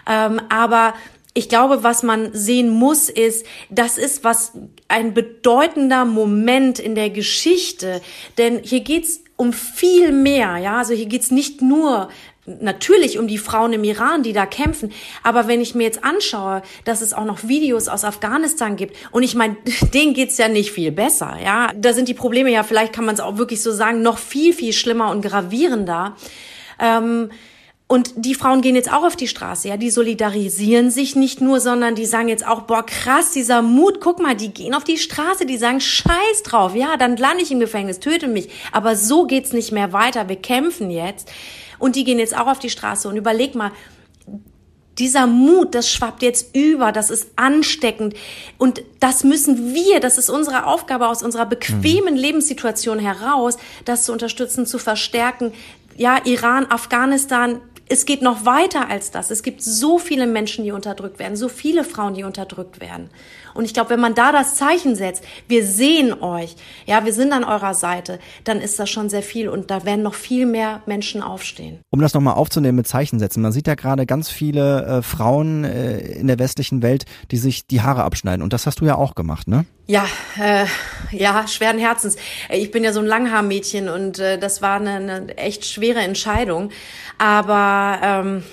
Ähm, 0.09 0.41
aber 0.49 0.95
ich 1.33 1.47
glaube, 1.47 1.83
was 1.83 2.03
man 2.03 2.33
sehen 2.33 2.69
muss, 2.69 3.09
ist, 3.09 3.45
das 3.69 3.97
ist 3.97 4.23
was 4.23 4.53
ein 4.88 5.13
bedeutender 5.13 6.05
Moment 6.05 6.79
in 6.79 6.95
der 6.95 7.09
Geschichte, 7.09 8.01
denn 8.38 8.59
hier 8.63 8.81
geht's 8.81 9.21
um 9.38 9.53
viel 9.53 10.11
mehr, 10.11 10.57
ja, 10.57 10.77
also 10.77 10.93
hier 10.93 11.07
geht's 11.07 11.31
nicht 11.31 11.61
nur 11.61 12.09
natürlich 12.45 13.19
um 13.19 13.27
die 13.27 13.38
Frauen 13.38 13.73
im 13.73 13.83
Iran, 13.83 14.23
die 14.23 14.33
da 14.33 14.45
kämpfen. 14.45 14.91
Aber 15.23 15.47
wenn 15.47 15.61
ich 15.61 15.75
mir 15.75 15.83
jetzt 15.83 16.03
anschaue, 16.03 16.63
dass 16.85 17.01
es 17.01 17.13
auch 17.13 17.25
noch 17.25 17.47
Videos 17.47 17.88
aus 17.88 18.03
Afghanistan 18.03 18.75
gibt, 18.75 18.95
und 19.11 19.23
ich 19.23 19.35
meine, 19.35 19.57
denen 19.93 20.13
geht's 20.13 20.38
ja 20.38 20.47
nicht 20.47 20.71
viel 20.71 20.91
besser, 20.91 21.38
ja. 21.43 21.71
Da 21.75 21.93
sind 21.93 22.07
die 22.07 22.13
Probleme 22.13 22.51
ja, 22.51 22.63
vielleicht 22.63 22.93
kann 22.93 23.05
man 23.05 23.15
es 23.15 23.21
auch 23.21 23.38
wirklich 23.38 23.61
so 23.61 23.71
sagen, 23.71 24.01
noch 24.01 24.17
viel, 24.17 24.53
viel 24.53 24.73
schlimmer 24.73 25.11
und 25.11 25.21
gravierender. 25.21 26.15
Ähm, 26.79 27.29
und 27.91 28.13
die 28.15 28.36
Frauen 28.36 28.62
gehen 28.62 28.75
jetzt 28.75 28.89
auch 28.89 29.03
auf 29.03 29.17
die 29.17 29.27
Straße, 29.27 29.67
ja, 29.67 29.75
die 29.75 29.89
solidarisieren 29.89 30.91
sich 30.91 31.17
nicht 31.17 31.41
nur, 31.41 31.60
sondern 31.60 31.93
die 31.93 32.05
sagen 32.05 32.29
jetzt 32.29 32.48
auch, 32.48 32.62
boah, 32.62 32.86
krass, 32.86 33.31
dieser 33.31 33.62
Mut, 33.62 34.00
guck 34.00 34.21
mal, 34.21 34.33
die 34.33 34.53
gehen 34.53 34.74
auf 34.74 34.86
die 34.86 34.98
Straße, 34.98 35.45
die 35.45 35.57
sagen, 35.57 35.81
scheiß 35.81 36.43
drauf, 36.45 36.74
ja, 36.74 36.95
dann 36.95 37.17
lande 37.17 37.43
ich 37.43 37.51
im 37.51 37.60
Gefängnis, 37.60 38.00
töte 38.00 38.29
mich. 38.29 38.48
Aber 38.71 38.95
so 38.95 39.27
geht's 39.27 39.51
nicht 39.51 39.74
mehr 39.74 39.91
weiter, 39.91 40.29
wir 40.29 40.38
kämpfen 40.38 40.89
jetzt. 40.89 41.29
Und 41.79 41.98
die 41.98 42.05
gehen 42.05 42.17
jetzt 42.17 42.33
auch 42.33 42.48
auf 42.48 42.60
die 42.60 42.69
Straße 42.69 43.10
und 43.10 43.17
überleg 43.17 43.55
mal, 43.55 43.74
dieser 44.98 45.27
Mut, 45.27 45.75
das 45.75 45.91
schwappt 45.91 46.21
jetzt 46.21 46.55
über, 46.55 46.93
das 46.93 47.10
ist 47.10 47.31
ansteckend. 47.36 48.13
Und 48.57 48.83
das 49.01 49.25
müssen 49.25 49.74
wir, 49.74 50.00
das 50.00 50.17
ist 50.17 50.29
unsere 50.29 50.65
Aufgabe 50.65 51.10
aus 51.10 51.24
unserer 51.24 51.45
bequemen 51.45 52.13
mhm. 52.13 52.19
Lebenssituation 52.21 53.00
heraus, 53.00 53.57
das 53.83 54.05
zu 54.05 54.13
unterstützen, 54.13 54.65
zu 54.65 54.77
verstärken. 54.77 55.51
Ja, 55.98 56.21
Iran, 56.24 56.67
Afghanistan, 56.69 57.60
es 57.91 58.05
geht 58.05 58.21
noch 58.21 58.45
weiter 58.45 58.88
als 58.88 59.12
das. 59.12 59.31
Es 59.31 59.43
gibt 59.43 59.62
so 59.62 60.00
viele 60.00 60.25
Menschen, 60.25 60.63
die 60.63 60.71
unterdrückt 60.71 61.19
werden, 61.19 61.36
so 61.36 61.50
viele 61.50 61.83
Frauen, 61.83 62.13
die 62.13 62.24
unterdrückt 62.24 62.79
werden. 62.79 63.10
Und 63.53 63.65
ich 63.65 63.74
glaube, 63.74 63.91
wenn 63.91 64.00
man 64.00 64.15
da 64.15 64.31
das 64.31 64.55
Zeichen 64.55 64.96
setzt, 64.96 65.24
wir 65.48 65.65
sehen 65.65 66.22
euch, 66.22 66.55
ja, 66.86 67.05
wir 67.05 67.13
sind 67.13 67.34
an 67.34 67.43
eurer 67.43 67.74
Seite, 67.74 68.20
dann 68.43 68.60
ist 68.60 68.79
das 68.79 68.89
schon 68.89 69.10
sehr 69.10 69.24
viel 69.24 69.50
und 69.50 69.72
da 69.72 69.86
werden 69.86 70.03
noch 70.03 70.13
viel 70.13 70.46
mehr 70.46 70.81
Menschen 70.86 71.22
aufstehen. 71.22 71.79
Um 71.89 72.01
das 72.01 72.13
nochmal 72.13 72.36
aufzunehmen 72.36 72.77
mit 72.77 72.88
Zeichen 72.88 73.20
setzen, 73.20 73.41
man 73.41 73.51
sieht 73.51 73.67
ja 73.67 73.75
gerade 73.75 74.05
ganz 74.05 74.29
viele 74.29 74.86
äh, 74.86 75.01
Frauen 75.01 75.63
äh, 75.63 76.00
in 76.00 76.27
der 76.27 76.39
westlichen 76.39 76.81
Welt, 76.81 77.05
die 77.31 77.38
sich 77.38 77.67
die 77.67 77.81
Haare 77.81 78.03
abschneiden. 78.03 78.41
Und 78.41 78.53
das 78.53 78.65
hast 78.65 78.81
du 78.81 78.86
ja 78.86 78.96
auch 78.96 79.15
gemacht, 79.15 79.48
ne? 79.48 79.65
Ja, 79.88 80.05
äh, 80.39 80.65
ja, 81.12 81.48
schweren 81.48 81.77
Herzens. 81.77 82.15
Ich 82.50 82.72
bin 82.72 82.84
ja 82.84 82.93
so 82.93 83.01
ein 83.01 83.05
Langhaarmädchen 83.05 83.89
und 83.89 84.20
äh, 84.20 84.38
das 84.38 84.62
war 84.62 84.79
eine, 84.79 84.91
eine 84.91 85.38
echt 85.38 85.65
schwere 85.65 86.00
Entscheidung. 86.00 86.70
Aber 87.17 88.00
ähm, 88.01 88.43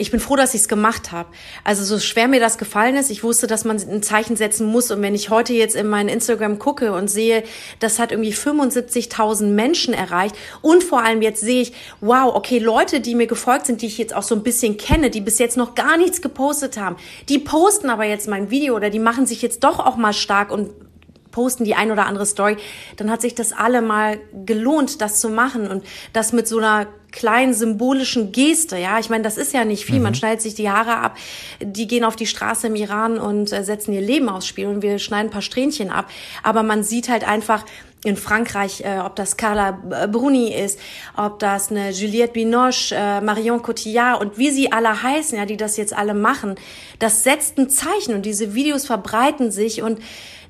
ich 0.00 0.10
bin 0.10 0.18
froh, 0.18 0.34
dass 0.34 0.54
ich 0.54 0.62
es 0.62 0.68
gemacht 0.68 1.12
habe. 1.12 1.28
Also 1.62 1.84
so 1.84 1.98
schwer 1.98 2.26
mir 2.26 2.40
das 2.40 2.56
gefallen 2.56 2.96
ist, 2.96 3.10
ich 3.10 3.22
wusste, 3.22 3.46
dass 3.46 3.64
man 3.64 3.76
ein 3.76 4.02
Zeichen 4.02 4.34
setzen 4.34 4.66
muss. 4.66 4.90
Und 4.90 5.02
wenn 5.02 5.14
ich 5.14 5.28
heute 5.28 5.52
jetzt 5.52 5.76
in 5.76 5.88
mein 5.88 6.08
Instagram 6.08 6.58
gucke 6.58 6.92
und 6.92 7.08
sehe, 7.08 7.44
das 7.80 7.98
hat 7.98 8.10
irgendwie 8.10 8.32
75.000 8.32 9.48
Menschen 9.48 9.92
erreicht 9.92 10.34
und 10.62 10.82
vor 10.82 11.02
allem 11.02 11.20
jetzt 11.20 11.42
sehe 11.42 11.60
ich, 11.60 11.74
wow, 12.00 12.34
okay, 12.34 12.58
Leute, 12.58 13.00
die 13.00 13.14
mir 13.14 13.26
gefolgt 13.26 13.66
sind, 13.66 13.82
die 13.82 13.86
ich 13.86 13.98
jetzt 13.98 14.14
auch 14.14 14.22
so 14.22 14.34
ein 14.34 14.42
bisschen 14.42 14.78
kenne, 14.78 15.10
die 15.10 15.20
bis 15.20 15.38
jetzt 15.38 15.58
noch 15.58 15.74
gar 15.74 15.98
nichts 15.98 16.22
gepostet 16.22 16.78
haben, 16.78 16.96
die 17.28 17.38
posten 17.38 17.90
aber 17.90 18.04
jetzt 18.04 18.26
mein 18.26 18.50
Video 18.50 18.74
oder 18.76 18.88
die 18.88 18.98
machen 18.98 19.26
sich 19.26 19.42
jetzt 19.42 19.64
doch 19.64 19.78
auch 19.78 19.96
mal 19.96 20.14
stark 20.14 20.50
und 20.50 20.70
posten 21.30 21.64
die 21.64 21.74
ein 21.74 21.90
oder 21.90 22.06
andere 22.06 22.26
Story, 22.26 22.56
dann 22.96 23.10
hat 23.10 23.20
sich 23.20 23.34
das 23.34 23.52
alle 23.52 23.82
mal 23.82 24.18
gelohnt, 24.46 25.00
das 25.00 25.20
zu 25.20 25.28
machen 25.28 25.68
und 25.68 25.84
das 26.12 26.32
mit 26.32 26.48
so 26.48 26.58
einer 26.58 26.86
kleinen 27.12 27.54
symbolischen 27.54 28.32
Geste, 28.32 28.76
ja. 28.76 28.98
Ich 28.98 29.10
meine, 29.10 29.24
das 29.24 29.36
ist 29.36 29.52
ja 29.52 29.64
nicht 29.64 29.84
viel. 29.84 29.96
Mhm. 29.96 30.02
Man 30.02 30.14
schneidet 30.14 30.42
sich 30.42 30.54
die 30.54 30.70
Haare 30.70 30.96
ab, 30.96 31.16
die 31.60 31.86
gehen 31.86 32.04
auf 32.04 32.16
die 32.16 32.26
Straße 32.26 32.66
im 32.68 32.74
Iran 32.74 33.18
und 33.18 33.52
äh, 33.52 33.64
setzen 33.64 33.92
ihr 33.92 34.00
Leben 34.00 34.28
aufs 34.28 34.46
Spiel 34.46 34.66
und 34.66 34.82
wir 34.82 34.98
schneiden 34.98 35.28
ein 35.28 35.32
paar 35.32 35.42
Strähnchen 35.42 35.90
ab. 35.90 36.10
Aber 36.42 36.62
man 36.62 36.82
sieht 36.82 37.08
halt 37.08 37.26
einfach, 37.26 37.64
in 38.02 38.16
Frankreich, 38.16 38.82
äh, 38.82 38.98
ob 39.04 39.14
das 39.16 39.36
Carla 39.36 39.72
Bruni 40.10 40.54
ist, 40.54 40.78
ob 41.16 41.38
das 41.38 41.70
eine 41.70 41.90
Juliette 41.90 42.32
Binoche, 42.32 42.94
äh, 42.94 43.20
Marion 43.20 43.60
Cotillard 43.60 44.20
und 44.20 44.38
wie 44.38 44.50
sie 44.50 44.72
alle 44.72 45.02
heißen, 45.02 45.36
ja, 45.36 45.44
die 45.44 45.58
das 45.58 45.76
jetzt 45.76 45.94
alle 45.94 46.14
machen, 46.14 46.54
das 46.98 47.24
setzt 47.24 47.58
ein 47.58 47.68
Zeichen 47.68 48.14
und 48.14 48.24
diese 48.24 48.54
Videos 48.54 48.86
verbreiten 48.86 49.50
sich 49.50 49.82
und 49.82 49.98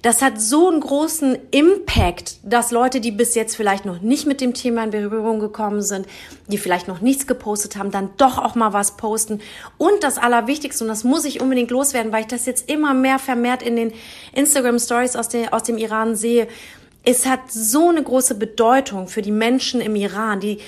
das 0.03 0.23
hat 0.23 0.41
so 0.41 0.69
einen 0.69 0.81
großen 0.81 1.37
Impact, 1.51 2.37
dass 2.43 2.71
Leute, 2.71 3.01
die 3.01 3.11
bis 3.11 3.35
jetzt 3.35 3.55
vielleicht 3.55 3.85
noch 3.85 4.01
nicht 4.01 4.27
mit 4.27 4.41
dem 4.41 4.55
Thema 4.55 4.85
in 4.85 4.91
Berührung 4.91 5.41
gekommen 5.41 5.83
sind, 5.83 6.07
die 6.49 6.57
vielleicht 6.57 6.89
noch 6.89 7.01
nichts 7.01 7.27
gepostet 7.27 7.77
haben, 7.77 7.91
dann 7.91 8.11
doch 8.17 8.39
auch 8.39 8.55
mal 8.55 8.73
was 8.73 8.97
posten. 8.97 9.41
Und 9.77 10.03
das 10.03 10.17
Allerwichtigste, 10.17 10.85
und 10.85 10.89
das 10.89 11.05
muss 11.05 11.27
ich 11.27 11.43
unbedingt 11.43 11.71
loswerden, 11.71 12.13
weil 12.13 12.23
ich 12.23 12.29
das 12.29 12.47
jetzt 12.47 12.71
immer 12.71 12.95
mehr 12.95 13.19
vermehrt 13.19 13.63
in 13.63 13.77
den 13.77 13.93
Instagram 14.33 14.79
Stories 14.79 15.17
aus, 15.17 15.29
aus 15.51 15.63
dem 15.65 15.77
Iran 15.77 16.17
sehe, 16.17 16.49
es 17.05 17.27
hat 17.27 17.51
so 17.51 17.89
eine 17.89 18.03
große 18.03 18.35
Bedeutung 18.35 19.09
für 19.09 19.23
die 19.23 19.31
Menschen 19.31 19.81
im 19.81 19.97
Iran, 19.97 20.41
die 20.41 20.59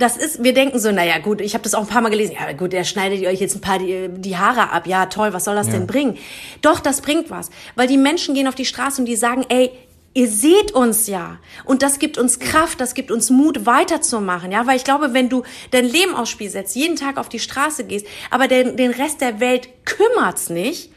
das 0.00 0.16
ist, 0.16 0.42
wir 0.42 0.54
denken 0.54 0.78
so, 0.78 0.90
naja 0.90 1.18
gut, 1.18 1.40
ich 1.40 1.52
habe 1.54 1.62
das 1.62 1.74
auch 1.74 1.82
ein 1.82 1.86
paar 1.86 2.00
Mal 2.00 2.08
gelesen, 2.08 2.34
ja 2.38 2.52
gut, 2.52 2.72
er 2.72 2.84
schneidet 2.84 3.24
euch 3.26 3.38
jetzt 3.38 3.54
ein 3.54 3.60
paar 3.60 3.78
die, 3.78 4.08
die 4.08 4.36
Haare 4.36 4.70
ab, 4.70 4.86
ja 4.86 5.06
toll, 5.06 5.32
was 5.32 5.44
soll 5.44 5.54
das 5.54 5.66
ja. 5.68 5.74
denn 5.74 5.86
bringen? 5.86 6.16
Doch, 6.62 6.80
das 6.80 7.02
bringt 7.02 7.30
was, 7.30 7.50
weil 7.76 7.86
die 7.86 7.98
Menschen 7.98 8.34
gehen 8.34 8.48
auf 8.48 8.54
die 8.54 8.64
Straße 8.64 9.02
und 9.02 9.06
die 9.06 9.16
sagen, 9.16 9.44
ey, 9.50 9.70
ihr 10.14 10.26
seht 10.26 10.72
uns 10.72 11.06
ja 11.06 11.38
und 11.64 11.82
das 11.82 11.98
gibt 11.98 12.16
uns 12.18 12.40
Kraft, 12.40 12.80
das 12.80 12.94
gibt 12.94 13.10
uns 13.10 13.30
Mut 13.30 13.66
weiterzumachen, 13.66 14.50
ja, 14.50 14.66
weil 14.66 14.76
ich 14.76 14.84
glaube, 14.84 15.12
wenn 15.12 15.28
du 15.28 15.42
dein 15.70 15.84
Leben 15.84 16.14
aufs 16.14 16.30
Spiel 16.30 16.50
setzt, 16.50 16.74
jeden 16.74 16.96
Tag 16.96 17.18
auf 17.18 17.28
die 17.28 17.38
Straße 17.38 17.84
gehst, 17.84 18.06
aber 18.30 18.48
den, 18.48 18.76
den 18.76 18.92
Rest 18.92 19.20
der 19.20 19.38
Welt 19.38 19.68
kümmert's 19.84 20.48
nicht, 20.48 20.90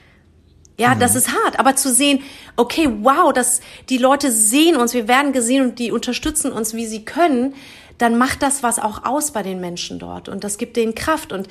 ja, 0.77 0.95
mhm. 0.95 1.00
das 1.00 1.15
ist 1.15 1.29
hart, 1.29 1.60
aber 1.60 1.75
zu 1.75 1.91
sehen, 1.91 2.24
okay, 2.55 2.89
wow, 3.01 3.33
dass 3.33 3.62
die 3.89 3.98
Leute 3.98 4.31
sehen 4.31 4.77
uns, 4.77 4.93
wir 4.93 5.07
werden 5.07 5.33
gesehen 5.33 5.63
und 5.63 5.79
die 5.79 5.91
unterstützen 5.91 6.51
uns, 6.51 6.74
wie 6.74 6.88
sie 6.88 7.05
können, 7.05 7.53
dann 7.97 8.17
macht 8.17 8.41
das 8.41 8.63
was 8.63 8.79
auch 8.79 9.05
aus 9.05 9.31
bei 9.31 9.43
den 9.43 9.59
Menschen 9.59 10.00
dort 10.00 10.29
und 10.29 10.43
das 10.43 10.57
gibt 10.57 10.77
denen 10.77 10.95
Kraft 10.95 11.31
und 11.31 11.47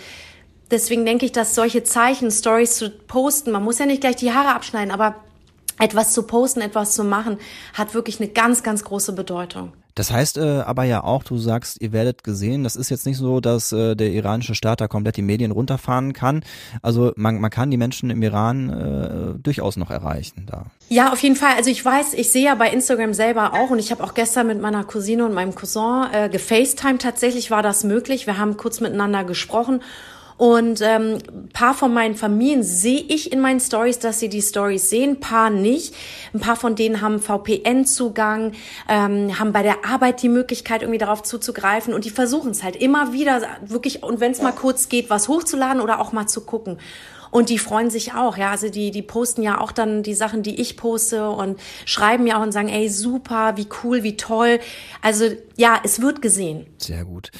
deswegen 0.71 1.05
denke 1.05 1.27
ich, 1.27 1.33
dass 1.33 1.55
solche 1.55 1.85
Zeichen, 1.85 2.31
Stories 2.31 2.77
zu 2.77 2.91
posten, 2.91 3.53
man 3.53 3.65
muss 3.65 3.79
ja 3.79 3.87
nicht 3.87 4.01
gleich 4.01 4.17
die 4.17 4.33
Haare 4.33 4.55
abschneiden, 4.55 4.93
aber 4.93 5.17
etwas 5.79 6.13
zu 6.13 6.25
posten, 6.25 6.61
etwas 6.61 6.95
zu 6.95 7.05
machen, 7.05 7.39
hat 7.75 7.95
wirklich 7.95 8.21
eine 8.21 8.29
ganz, 8.29 8.63
ganz 8.63 8.85
große 8.85 9.13
Bedeutung. 9.13 9.73
Das 9.95 10.11
heißt 10.11 10.39
äh, 10.39 10.63
aber 10.65 10.85
ja 10.85 11.05
auch, 11.05 11.23
du 11.23 11.39
sagst, 11.39 11.81
ihr 11.81 11.93
werdet 11.93 12.25
gesehen, 12.25 12.65
das 12.65 12.77
ist 12.77 12.91
jetzt 12.91 13.07
nicht 13.07 13.19
so, 13.19 13.41
dass 13.41 13.73
äh, 13.73 13.95
der 13.95 14.11
iranische 14.13 14.55
Staat 14.55 14.81
da 14.81 14.89
komplett 14.89 15.17
die 15.17 15.23
Medien 15.23 15.51
runterfahren 15.51 16.13
kann. 16.13 16.43
Also 16.81 17.13
man, 17.17 17.41
man 17.41 17.51
kann 17.51 17.71
die 17.71 17.77
Menschen 17.77 18.11
im 18.11 18.23
Iran 18.23 18.71
äh, 18.71 19.39
durchaus 19.39 19.77
noch 19.77 19.91
erreichen 19.91 20.47
da. 20.47 20.67
Ja, 20.89 21.13
auf 21.13 21.23
jeden 21.23 21.37
Fall. 21.37 21.55
Also 21.57 21.71
ich 21.71 21.85
weiß, 21.85 22.15
ich 22.15 22.33
sehe 22.33 22.45
ja 22.45 22.55
bei 22.55 22.71
Instagram 22.71 23.15
selber 23.15 23.55
auch 23.55 23.71
und 23.71 23.79
ich 23.79 23.91
habe 23.91 24.03
auch 24.05 24.15
gestern 24.15 24.47
mit 24.47 24.61
meiner 24.61 24.85
Cousine 24.85 25.25
und 25.25 25.35
meinem 25.35 25.55
Cousin 25.55 26.07
äh, 26.13 26.29
gefacetime. 26.29 26.99
Tatsächlich 26.99 27.51
war 27.51 27.63
das 27.63 27.85
möglich. 27.85 28.27
Wir 28.27 28.39
haben 28.39 28.57
kurz 28.57 28.81
miteinander 28.81 29.25
gesprochen 29.25 29.81
und 30.43 30.81
ähm, 30.83 31.19
paar 31.53 31.73
von 31.73 31.95
meinen 31.95 32.17
Familien 32.17 32.65
sehe 32.65 32.99
ich 32.99 33.31
in 33.31 33.39
meinen 33.39 33.61
Stories, 33.61 34.01
dass 34.01 34.19
sie 34.19 34.29
die 34.29 34.43
Stories 34.43 34.91
sehen, 34.91 35.21
paar 35.21 35.51
nicht. 35.51 35.95
Ein 36.35 36.41
paar 36.41 36.57
von 36.57 36.75
denen 36.75 37.01
haben 37.01 37.21
VPN-Zugang, 37.21 38.51
ähm, 38.89 39.39
haben 39.39 39.53
bei 39.53 39.63
der 39.63 39.85
Arbeit 39.85 40.21
die 40.21 40.29
Möglichkeit, 40.29 40.83
irgendwie 40.83 40.99
darauf 40.99 41.23
zuzugreifen 41.23 41.95
und 41.95 42.05
die 42.05 42.11
versuchen 42.11 42.51
es 42.51 42.65
halt 42.65 42.75
immer 42.75 43.13
wieder 43.13 43.41
wirklich, 43.65 44.03
und 44.03 44.19
wenn 44.19 44.33
es 44.33 44.43
mal 44.43 44.51
kurz 44.51 44.89
geht, 44.89 45.11
was 45.11 45.29
hochzuladen 45.29 45.81
oder 45.81 46.01
auch 46.01 46.11
mal 46.11 46.27
zu 46.27 46.41
gucken. 46.41 46.79
Und 47.31 47.49
die 47.49 47.59
freuen 47.59 47.91
sich 47.91 48.15
auch, 48.15 48.37
ja. 48.37 48.51
Also 48.51 48.69
die, 48.69 48.91
die 48.91 49.03
posten 49.03 49.43
ja 49.43 49.61
auch 49.61 49.71
dann 49.71 50.03
die 50.03 50.15
Sachen, 50.15 50.43
die 50.43 50.61
ich 50.61 50.77
poste 50.77 51.31
und 51.31 51.61
schreiben 51.85 52.27
ja 52.27 52.39
auch 52.39 52.43
und 52.43 52.51
sagen, 52.51 52.69
ey, 52.69 52.89
super, 52.89 53.57
wie 53.57 53.69
cool, 53.85 54.03
wie 54.03 54.17
toll. 54.17 54.59
Also 55.03 55.27
ja, 55.57 55.79
es 55.85 56.03
wird 56.03 56.21
gesehen. 56.21 56.67
Sehr 56.79 57.05
gut. 57.05 57.31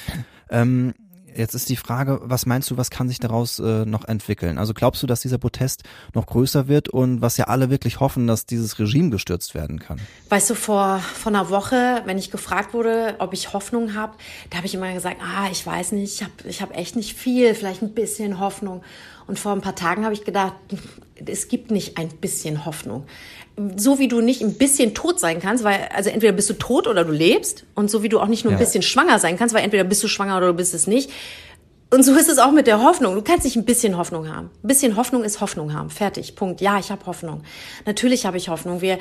Ähm, 0.49 0.93
Jetzt 1.35 1.53
ist 1.53 1.69
die 1.69 1.75
Frage, 1.75 2.19
was 2.23 2.45
meinst 2.45 2.69
du, 2.69 2.77
was 2.77 2.89
kann 2.89 3.07
sich 3.07 3.19
daraus 3.19 3.59
äh, 3.59 3.85
noch 3.85 4.05
entwickeln? 4.05 4.57
Also 4.57 4.73
glaubst 4.73 5.01
du, 5.03 5.07
dass 5.07 5.21
dieser 5.21 5.37
Protest 5.37 5.83
noch 6.13 6.25
größer 6.25 6.67
wird 6.67 6.89
und 6.89 7.21
was 7.21 7.37
ja 7.37 7.45
alle 7.45 7.69
wirklich 7.69 7.99
hoffen, 7.99 8.27
dass 8.27 8.45
dieses 8.45 8.79
Regime 8.79 9.09
gestürzt 9.09 9.55
werden 9.55 9.79
kann? 9.79 9.99
Weißt 10.29 10.49
du, 10.49 10.55
vor, 10.55 10.99
vor 10.99 11.31
einer 11.31 11.49
Woche, 11.49 12.01
wenn 12.05 12.17
ich 12.17 12.31
gefragt 12.31 12.73
wurde, 12.73 13.15
ob 13.19 13.33
ich 13.33 13.53
Hoffnung 13.53 13.93
habe, 13.93 14.13
da 14.49 14.57
habe 14.57 14.67
ich 14.67 14.75
immer 14.75 14.93
gesagt, 14.93 15.17
ah, 15.21 15.47
ich 15.51 15.65
weiß 15.65 15.93
nicht, 15.93 16.15
ich 16.15 16.23
habe 16.23 16.33
ich 16.45 16.61
hab 16.61 16.75
echt 16.75 16.95
nicht 16.95 17.17
viel, 17.17 17.55
vielleicht 17.55 17.81
ein 17.81 17.93
bisschen 17.93 18.39
Hoffnung. 18.39 18.83
Und 19.25 19.39
vor 19.39 19.53
ein 19.53 19.61
paar 19.61 19.75
Tagen 19.75 20.03
habe 20.03 20.13
ich 20.13 20.25
gedacht, 20.25 20.53
es 21.25 21.47
gibt 21.47 21.71
nicht 21.71 21.97
ein 21.97 22.09
bisschen 22.09 22.65
Hoffnung 22.65 23.05
so 23.75 23.99
wie 23.99 24.07
du 24.07 24.21
nicht 24.21 24.41
ein 24.41 24.55
bisschen 24.55 24.93
tot 24.93 25.19
sein 25.19 25.39
kannst, 25.39 25.63
weil 25.63 25.87
also 25.93 26.09
entweder 26.09 26.33
bist 26.33 26.49
du 26.49 26.53
tot 26.53 26.87
oder 26.87 27.05
du 27.05 27.11
lebst 27.11 27.65
und 27.75 27.89
so 27.89 28.01
wie 28.01 28.09
du 28.09 28.19
auch 28.19 28.27
nicht 28.27 28.43
nur 28.43 28.53
ein 28.53 28.59
ja. 28.59 28.65
bisschen 28.65 28.81
schwanger 28.81 29.19
sein 29.19 29.37
kannst, 29.37 29.53
weil 29.53 29.63
entweder 29.63 29.83
bist 29.83 30.03
du 30.03 30.07
schwanger 30.07 30.37
oder 30.37 30.47
du 30.47 30.53
bist 30.53 30.73
es 30.73 30.87
nicht, 30.87 31.11
und 31.93 32.01
so 32.01 32.15
ist 32.15 32.27
es 32.27 32.39
auch 32.39 32.51
mit 32.51 32.65
der 32.65 32.81
Hoffnung. 32.81 33.13
Du 33.13 33.21
kannst 33.21 33.43
nicht 33.43 33.55
ein 33.55 33.65
bisschen 33.65 33.97
Hoffnung 33.97 34.27
haben. 34.27 34.49
Ein 34.63 34.67
bisschen 34.67 34.95
Hoffnung 34.95 35.23
ist 35.23 35.41
Hoffnung 35.41 35.73
haben. 35.75 35.91
Fertig. 35.91 36.35
Punkt. 36.35 36.59
Ja, 36.59 36.79
ich 36.79 36.89
habe 36.89 37.05
Hoffnung. 37.05 37.43
Natürlich 37.85 38.25
habe 38.25 38.35
ich 38.35 38.49
Hoffnung. 38.49 38.81
Wir 38.81 38.97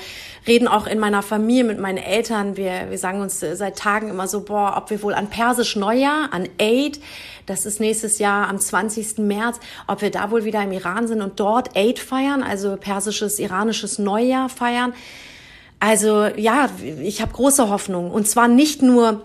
reden 0.47 0.69
auch 0.69 0.87
in 0.87 0.99
meiner 0.99 1.23
Familie 1.23 1.65
mit 1.65 1.79
meinen 1.79 1.97
Eltern. 1.97 2.59
Wir, 2.59 2.91
wir 2.91 2.99
sagen 2.99 3.23
uns 3.23 3.41
seit 3.41 3.79
Tagen 3.79 4.11
immer 4.11 4.29
so, 4.29 4.45
boah, 4.45 4.75
ob 4.77 4.91
wir 4.91 5.03
wohl 5.03 5.15
an 5.15 5.31
Persisch 5.31 5.75
Neujahr, 5.75 6.35
an 6.35 6.47
Eid, 6.61 7.01
das 7.47 7.65
ist 7.65 7.81
nächstes 7.81 8.19
Jahr 8.19 8.49
am 8.49 8.59
20. 8.59 9.17
März, 9.19 9.59
ob 9.87 10.03
wir 10.03 10.11
da 10.11 10.31
wohl 10.31 10.45
wieder 10.45 10.63
im 10.63 10.73
Iran 10.73 11.09
sind 11.09 11.23
und 11.23 11.41
dort 11.41 11.75
Eid 11.75 11.99
feiern, 11.99 12.43
also 12.43 12.77
persisches, 12.77 13.39
iranisches 13.39 13.99
Neujahr 13.99 14.51
feiern. 14.51 14.93
Also 15.81 16.27
ja, 16.37 16.69
ich 17.03 17.23
habe 17.23 17.33
große 17.33 17.71
Hoffnung. 17.71 18.11
Und 18.11 18.29
zwar 18.29 18.49
nicht 18.49 18.83
nur 18.83 19.23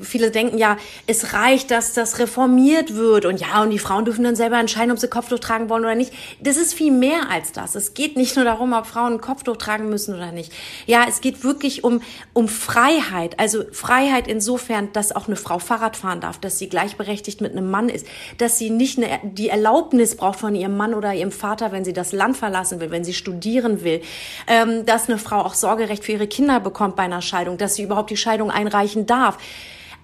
viele 0.00 0.30
denken 0.30 0.58
ja, 0.58 0.76
es 1.06 1.32
reicht, 1.32 1.70
dass 1.70 1.92
das 1.92 2.18
reformiert 2.18 2.94
wird 2.94 3.24
und 3.24 3.40
ja, 3.40 3.62
und 3.62 3.70
die 3.70 3.78
Frauen 3.78 4.04
dürfen 4.04 4.24
dann 4.24 4.34
selber 4.34 4.58
entscheiden, 4.58 4.90
ob 4.90 4.98
sie 4.98 5.08
Kopftuch 5.08 5.38
tragen 5.38 5.68
wollen 5.68 5.84
oder 5.84 5.94
nicht. 5.94 6.12
Das 6.40 6.56
ist 6.56 6.74
viel 6.74 6.90
mehr 6.90 7.30
als 7.30 7.52
das. 7.52 7.74
Es 7.74 7.94
geht 7.94 8.16
nicht 8.16 8.36
nur 8.36 8.44
darum, 8.44 8.72
ob 8.72 8.86
Frauen 8.86 9.20
Kopftuch 9.20 9.56
tragen 9.56 9.88
müssen 9.88 10.14
oder 10.14 10.32
nicht. 10.32 10.52
Ja, 10.86 11.04
es 11.08 11.20
geht 11.20 11.44
wirklich 11.44 11.84
um, 11.84 12.02
um 12.32 12.48
Freiheit. 12.48 13.38
Also 13.38 13.64
Freiheit 13.70 14.26
insofern, 14.26 14.92
dass 14.92 15.14
auch 15.14 15.28
eine 15.28 15.36
Frau 15.36 15.58
Fahrrad 15.58 15.96
fahren 15.96 16.20
darf, 16.20 16.38
dass 16.38 16.58
sie 16.58 16.68
gleichberechtigt 16.68 17.40
mit 17.40 17.52
einem 17.52 17.70
Mann 17.70 17.88
ist, 17.88 18.06
dass 18.38 18.58
sie 18.58 18.70
nicht 18.70 18.98
eine, 18.98 19.20
die 19.22 19.48
Erlaubnis 19.48 20.16
braucht 20.16 20.40
von 20.40 20.54
ihrem 20.54 20.76
Mann 20.76 20.94
oder 20.94 21.14
ihrem 21.14 21.32
Vater, 21.32 21.70
wenn 21.70 21.84
sie 21.84 21.92
das 21.92 22.12
Land 22.12 22.36
verlassen 22.36 22.80
will, 22.80 22.90
wenn 22.90 23.04
sie 23.04 23.14
studieren 23.14 23.84
will, 23.84 24.02
ähm, 24.48 24.84
dass 24.84 25.08
eine 25.08 25.18
Frau 25.18 25.40
auch 25.40 25.54
Sorgerecht 25.54 26.04
für 26.04 26.12
ihre 26.12 26.26
Kinder 26.26 26.58
bekommt 26.58 26.96
bei 26.96 27.04
einer 27.04 27.22
Scheidung, 27.22 27.56
dass 27.56 27.76
sie 27.76 27.84
überhaupt 27.84 28.10
die 28.10 28.16
Scheidung 28.16 28.50
einreichen 28.50 29.06
darf. 29.06 29.38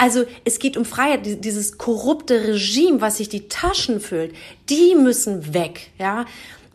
Also 0.02 0.24
es 0.44 0.58
geht 0.58 0.76
um 0.76 0.84
Freiheit, 0.84 1.44
dieses 1.44 1.78
korrupte 1.78 2.48
Regime, 2.48 3.00
was 3.00 3.18
sich 3.18 3.28
die 3.28 3.46
Taschen 3.46 4.00
füllt, 4.00 4.34
die 4.68 4.96
müssen 4.96 5.54
weg, 5.54 5.92
ja. 5.96 6.24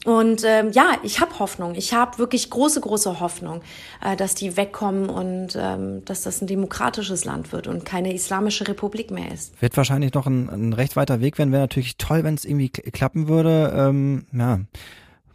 Und 0.06 0.46
ähm, 0.46 0.72
ja, 0.72 0.92
ich 1.04 1.20
habe 1.20 1.38
Hoffnung. 1.38 1.76
Ich 1.76 1.94
habe 1.94 2.20
wirklich 2.20 2.50
große, 2.50 2.80
große 2.80 3.20
Hoffnung, 3.20 3.64
äh, 4.02 4.16
dass 4.16 4.34
die 4.34 4.56
wegkommen 4.56 5.10
und 5.10 5.58
ähm, 5.60 6.06
dass 6.06 6.22
das 6.22 6.42
ein 6.42 6.48
demokratisches 6.48 7.26
Land 7.26 7.52
wird 7.52 7.68
und 7.68 7.84
keine 7.84 8.14
islamische 8.14 8.66
Republik 8.66 9.12
mehr 9.12 9.30
ist. 9.34 9.62
Wird 9.62 9.76
wahrscheinlich 9.76 10.14
noch 10.14 10.26
ein, 10.26 10.48
ein 10.48 10.72
recht 10.72 10.96
weiter 10.96 11.20
Weg 11.20 11.38
werden. 11.38 11.52
Wäre 11.52 11.64
natürlich 11.64 11.98
toll, 11.98 12.24
wenn 12.24 12.36
es 12.36 12.46
irgendwie 12.46 12.70
klappen 12.70 13.28
würde. 13.28 13.74
Ähm, 13.76 14.26
ja 14.32 14.62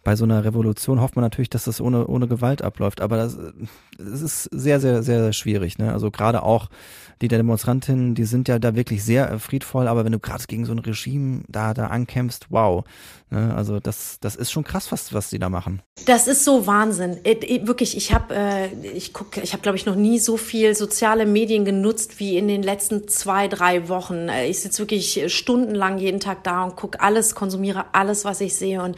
bei 0.05 0.17
so 0.17 0.25
einer 0.25 0.45
Revolution 0.45 1.01
hofft 1.01 1.17
man 1.17 1.23
natürlich, 1.23 1.51
dass 1.51 1.65
das 1.65 1.81
ohne, 1.81 2.07
ohne 2.07 2.27
Gewalt 2.27 2.63
abläuft. 2.63 3.01
Aber 3.01 3.17
das, 3.17 3.39
das 3.99 4.21
ist 4.21 4.45
sehr, 4.53 4.81
sehr, 4.81 5.03
sehr 5.03 5.33
schwierig. 5.33 5.79
Ne? 5.79 5.93
Also 5.93 6.11
gerade 6.11 6.43
auch 6.43 6.69
die 7.21 7.29
Demonstrantinnen, 7.29 8.17
die 8.17 8.25
sind 8.25 8.49
ja 8.49 8.59
da 8.59 8.75
wirklich 8.75 9.05
sehr 9.05 9.31
äh, 9.31 9.39
friedvoll, 9.39 9.87
aber 9.87 10.05
wenn 10.05 10.11
du 10.11 10.19
gerade 10.19 10.43
gegen 10.49 10.65
so 10.65 10.73
ein 10.73 10.81
Regime 10.81 11.43
da, 11.49 11.73
da 11.73 11.87
ankämpfst, 11.87 12.47
wow. 12.51 12.85
Ne? 13.31 13.55
Also 13.55 13.79
das, 13.79 14.19
das 14.21 14.35
ist 14.35 14.51
schon 14.51 14.65
krass, 14.65 14.91
was, 14.91 15.15
was 15.15 15.31
die 15.31 15.39
da 15.39 15.49
machen. 15.49 15.83
Das 16.07 16.27
ist 16.27 16.45
so 16.45 16.67
Wahnsinn. 16.67 17.19
Ich, 17.23 17.67
wirklich, 17.69 17.97
ich 17.97 18.13
habe, 18.13 18.35
äh, 18.35 18.89
ich 18.89 19.13
guck, 19.13 19.37
ich 19.37 19.53
habe, 19.53 19.63
glaube 19.63 19.77
ich, 19.77 19.87
noch 19.87 19.95
nie 19.95 20.19
so 20.19 20.37
viel 20.37 20.75
soziale 20.75 21.27
Medien 21.27 21.65
genutzt 21.65 22.19
wie 22.19 22.37
in 22.37 22.49
den 22.49 22.65
letzten 22.65 23.07
zwei, 23.07 23.47
drei 23.47 23.89
Wochen. 23.89 24.29
Äh, 24.29 24.49
ich 24.49 24.61
sitze 24.61 24.83
wirklich 24.83 25.33
stundenlang 25.33 25.99
jeden 25.99 26.19
Tag 26.19 26.43
da 26.43 26.65
und 26.65 26.75
gucke 26.75 27.01
alles, 27.01 27.37
konsumiere 27.37 27.85
alles, 27.93 28.25
was 28.25 28.41
ich 28.41 28.57
sehe 28.57 28.83
und 28.83 28.97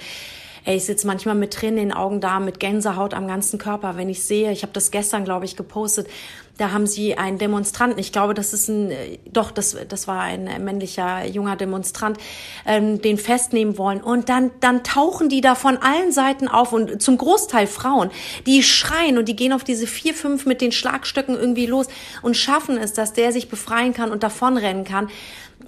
Ey, 0.67 0.77
ich 0.77 0.85
sitze 0.87 1.07
manchmal 1.07 1.35
mit 1.35 1.53
Tränen 1.53 1.79
in 1.79 1.89
den 1.91 1.97
Augen 1.97 2.23
da, 2.23 2.41
mit 2.41 2.59
Gänsehaut 2.59 3.13
am 3.13 3.29
ganzen 3.29 3.59
Körper, 3.59 3.99
wenn 3.99 4.09
ich 4.09 4.25
sehe, 4.25 4.51
ich 4.51 4.63
habe 4.63 4.73
das 4.73 4.91
gestern, 4.91 5.25
glaube 5.25 5.45
ich, 5.45 5.57
gepostet, 5.57 6.07
da 6.57 6.73
haben 6.73 6.87
sie 6.87 7.19
einen 7.19 7.37
Demonstranten, 7.37 7.99
ich 7.99 8.13
glaube, 8.13 8.33
das 8.33 8.55
ist 8.55 8.69
ein, 8.69 8.93
doch, 9.31 9.51
das, 9.51 9.77
das 9.89 10.09
war 10.09 10.21
ein 10.21 10.49
männlicher 10.65 11.27
junger 11.27 11.57
Demonstrant, 11.57 12.17
ähm, 12.65 13.03
den 13.03 13.19
festnehmen 13.19 13.77
wollen. 13.77 14.01
Und 14.01 14.29
dann, 14.31 14.53
dann 14.61 14.85
tauchen 14.85 15.29
die 15.29 15.43
da 15.43 15.55
von 15.55 15.77
allen 15.77 16.13
Seiten 16.13 16.49
auf 16.49 16.73
und 16.73 17.03
zum 17.03 17.19
Großteil 17.19 17.67
Frauen, 17.67 18.11
die 18.47 18.63
schreien 18.63 19.19
und 19.19 19.29
die 19.29 19.37
gehen 19.37 19.53
auf 19.53 19.65
diese 19.65 19.87
vier, 19.87 20.15
fünf 20.15 20.47
mit 20.47 20.63
den 20.63 20.73
Schlagstöcken 20.73 21.35
irgendwie 21.35 21.67
los 21.67 21.89
und 22.23 22.37
schaffen 22.37 22.79
es, 22.79 22.95
dass 22.95 23.13
der 23.13 23.33
sich 23.33 23.51
befreien 23.51 23.93
kann 23.93 24.13
und 24.13 24.23
davonrennen 24.23 24.85
kann 24.85 25.09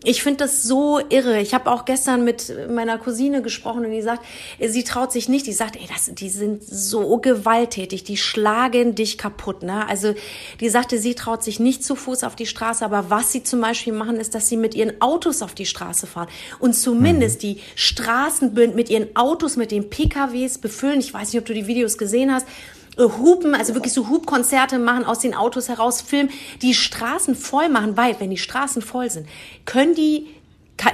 ich 0.05 0.23
finde 0.23 0.45
das 0.45 0.63
so 0.63 1.01
irre. 1.09 1.41
Ich 1.41 1.55
habe 1.55 1.71
auch 1.71 1.85
gestern 1.85 2.25
mit 2.25 2.53
meiner 2.71 2.99
Cousine 2.99 3.43
gesprochen 3.43 3.85
und 3.85 3.91
die 3.91 4.03
sagt, 4.03 4.25
sie 4.61 4.85
traut 4.85 5.13
sich 5.13 5.29
nicht. 5.29 5.47
Die 5.47 5.53
sagt, 5.53 5.77
ey, 5.77 5.87
das, 5.89 6.11
die 6.15 6.29
sind 6.29 6.63
so 6.65 7.19
gewalttätig, 7.19 8.05
die 8.05 8.17
schlagen 8.17 8.95
dich 8.95 9.19
kaputt. 9.19 9.63
Ne? 9.63 9.87
Also 9.89 10.15
die 10.61 10.69
sagte, 10.69 10.99
sie 10.99 11.15
traut 11.15 11.43
sich 11.43 11.61
nicht 11.61 11.85
zu 11.85 11.97
Fuß 11.97 12.25
auf 12.25 12.37
die 12.37 12.47
Straße, 12.47 12.85
aber 12.85 13.11
was 13.11 13.33
sie 13.33 13.43
zum 13.43 13.61
Beispiel 13.61 13.93
machen, 13.93 14.17
ist, 14.17 14.35
dass 14.35 14.49
sie 14.49 14.57
mit 14.57 14.75
ihren 14.75 15.01
Autos 15.01 15.43
auf 15.43 15.55
die 15.55 15.67
Straße 15.67 16.07
fahren 16.07 16.29
und 16.59 16.75
zumindest 16.75 17.43
mhm. 17.43 17.47
die 17.47 17.61
Straßen 17.75 18.55
mit 18.75 18.91
ihren 18.91 19.15
Autos, 19.17 19.57
mit 19.57 19.71
den 19.71 19.91
PKWs 19.91 20.59
befüllen. 20.59 21.01
Ich 21.01 21.13
weiß 21.13 21.33
nicht, 21.33 21.41
ob 21.41 21.47
du 21.47 21.55
die 21.55 21.67
Videos 21.67 21.99
gesehen 21.99 22.33
hast 22.33 22.47
Hupen, 22.99 23.55
also 23.55 23.75
wirklich 23.75 23.93
so 23.93 24.09
Hubkonzerte 24.09 24.79
machen, 24.79 25.05
aus 25.05 25.19
den 25.19 25.35
Autos 25.35 25.69
heraus 25.69 26.01
filmen, 26.01 26.31
die 26.63 26.75
Straßen 26.75 27.35
voll 27.35 27.69
machen, 27.69 27.97
weil 27.97 28.19
wenn 28.21 28.31
die 28.31 28.39
Straßen 28.39 28.83
voll 28.83 29.11
sind, 29.11 29.29
können 29.65 29.95
die 29.95 30.27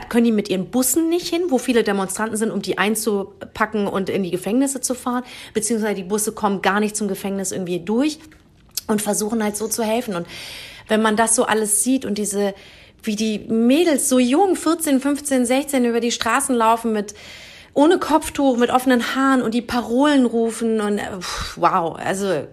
können 0.08 0.24
die 0.24 0.32
mit 0.32 0.48
ihren 0.48 0.70
Bussen 0.70 1.08
nicht 1.08 1.26
hin, 1.26 1.42
wo 1.48 1.58
viele 1.58 1.82
Demonstranten 1.82 2.36
sind, 2.36 2.52
um 2.52 2.62
die 2.62 2.78
einzupacken 2.78 3.88
und 3.88 4.10
in 4.10 4.22
die 4.22 4.30
Gefängnisse 4.30 4.80
zu 4.80 4.94
fahren, 4.94 5.24
beziehungsweise 5.54 5.96
die 5.96 6.04
Busse 6.04 6.30
kommen 6.30 6.62
gar 6.62 6.78
nicht 6.78 6.94
zum 6.96 7.08
Gefängnis 7.08 7.50
irgendwie 7.50 7.80
durch 7.80 8.20
und 8.86 9.02
versuchen 9.02 9.42
halt 9.42 9.56
so 9.56 9.66
zu 9.66 9.82
helfen. 9.82 10.14
Und 10.14 10.28
wenn 10.86 11.02
man 11.02 11.16
das 11.16 11.34
so 11.34 11.44
alles 11.44 11.82
sieht 11.82 12.04
und 12.04 12.18
diese, 12.18 12.54
wie 13.02 13.16
die 13.16 13.40
Mädels 13.40 14.08
so 14.08 14.20
jung, 14.20 14.54
14, 14.54 15.00
15, 15.00 15.46
16 15.46 15.84
über 15.84 15.98
die 15.98 16.12
Straßen 16.12 16.54
laufen 16.54 16.92
mit 16.92 17.14
ohne 17.74 17.98
Kopftuch, 17.98 18.56
mit 18.56 18.70
offenen 18.70 19.14
Haaren 19.14 19.42
und 19.42 19.54
die 19.54 19.62
Parolen 19.62 20.26
rufen 20.26 20.80
und 20.80 20.98
äh, 20.98 21.08
wow, 21.56 21.96
also 21.96 22.46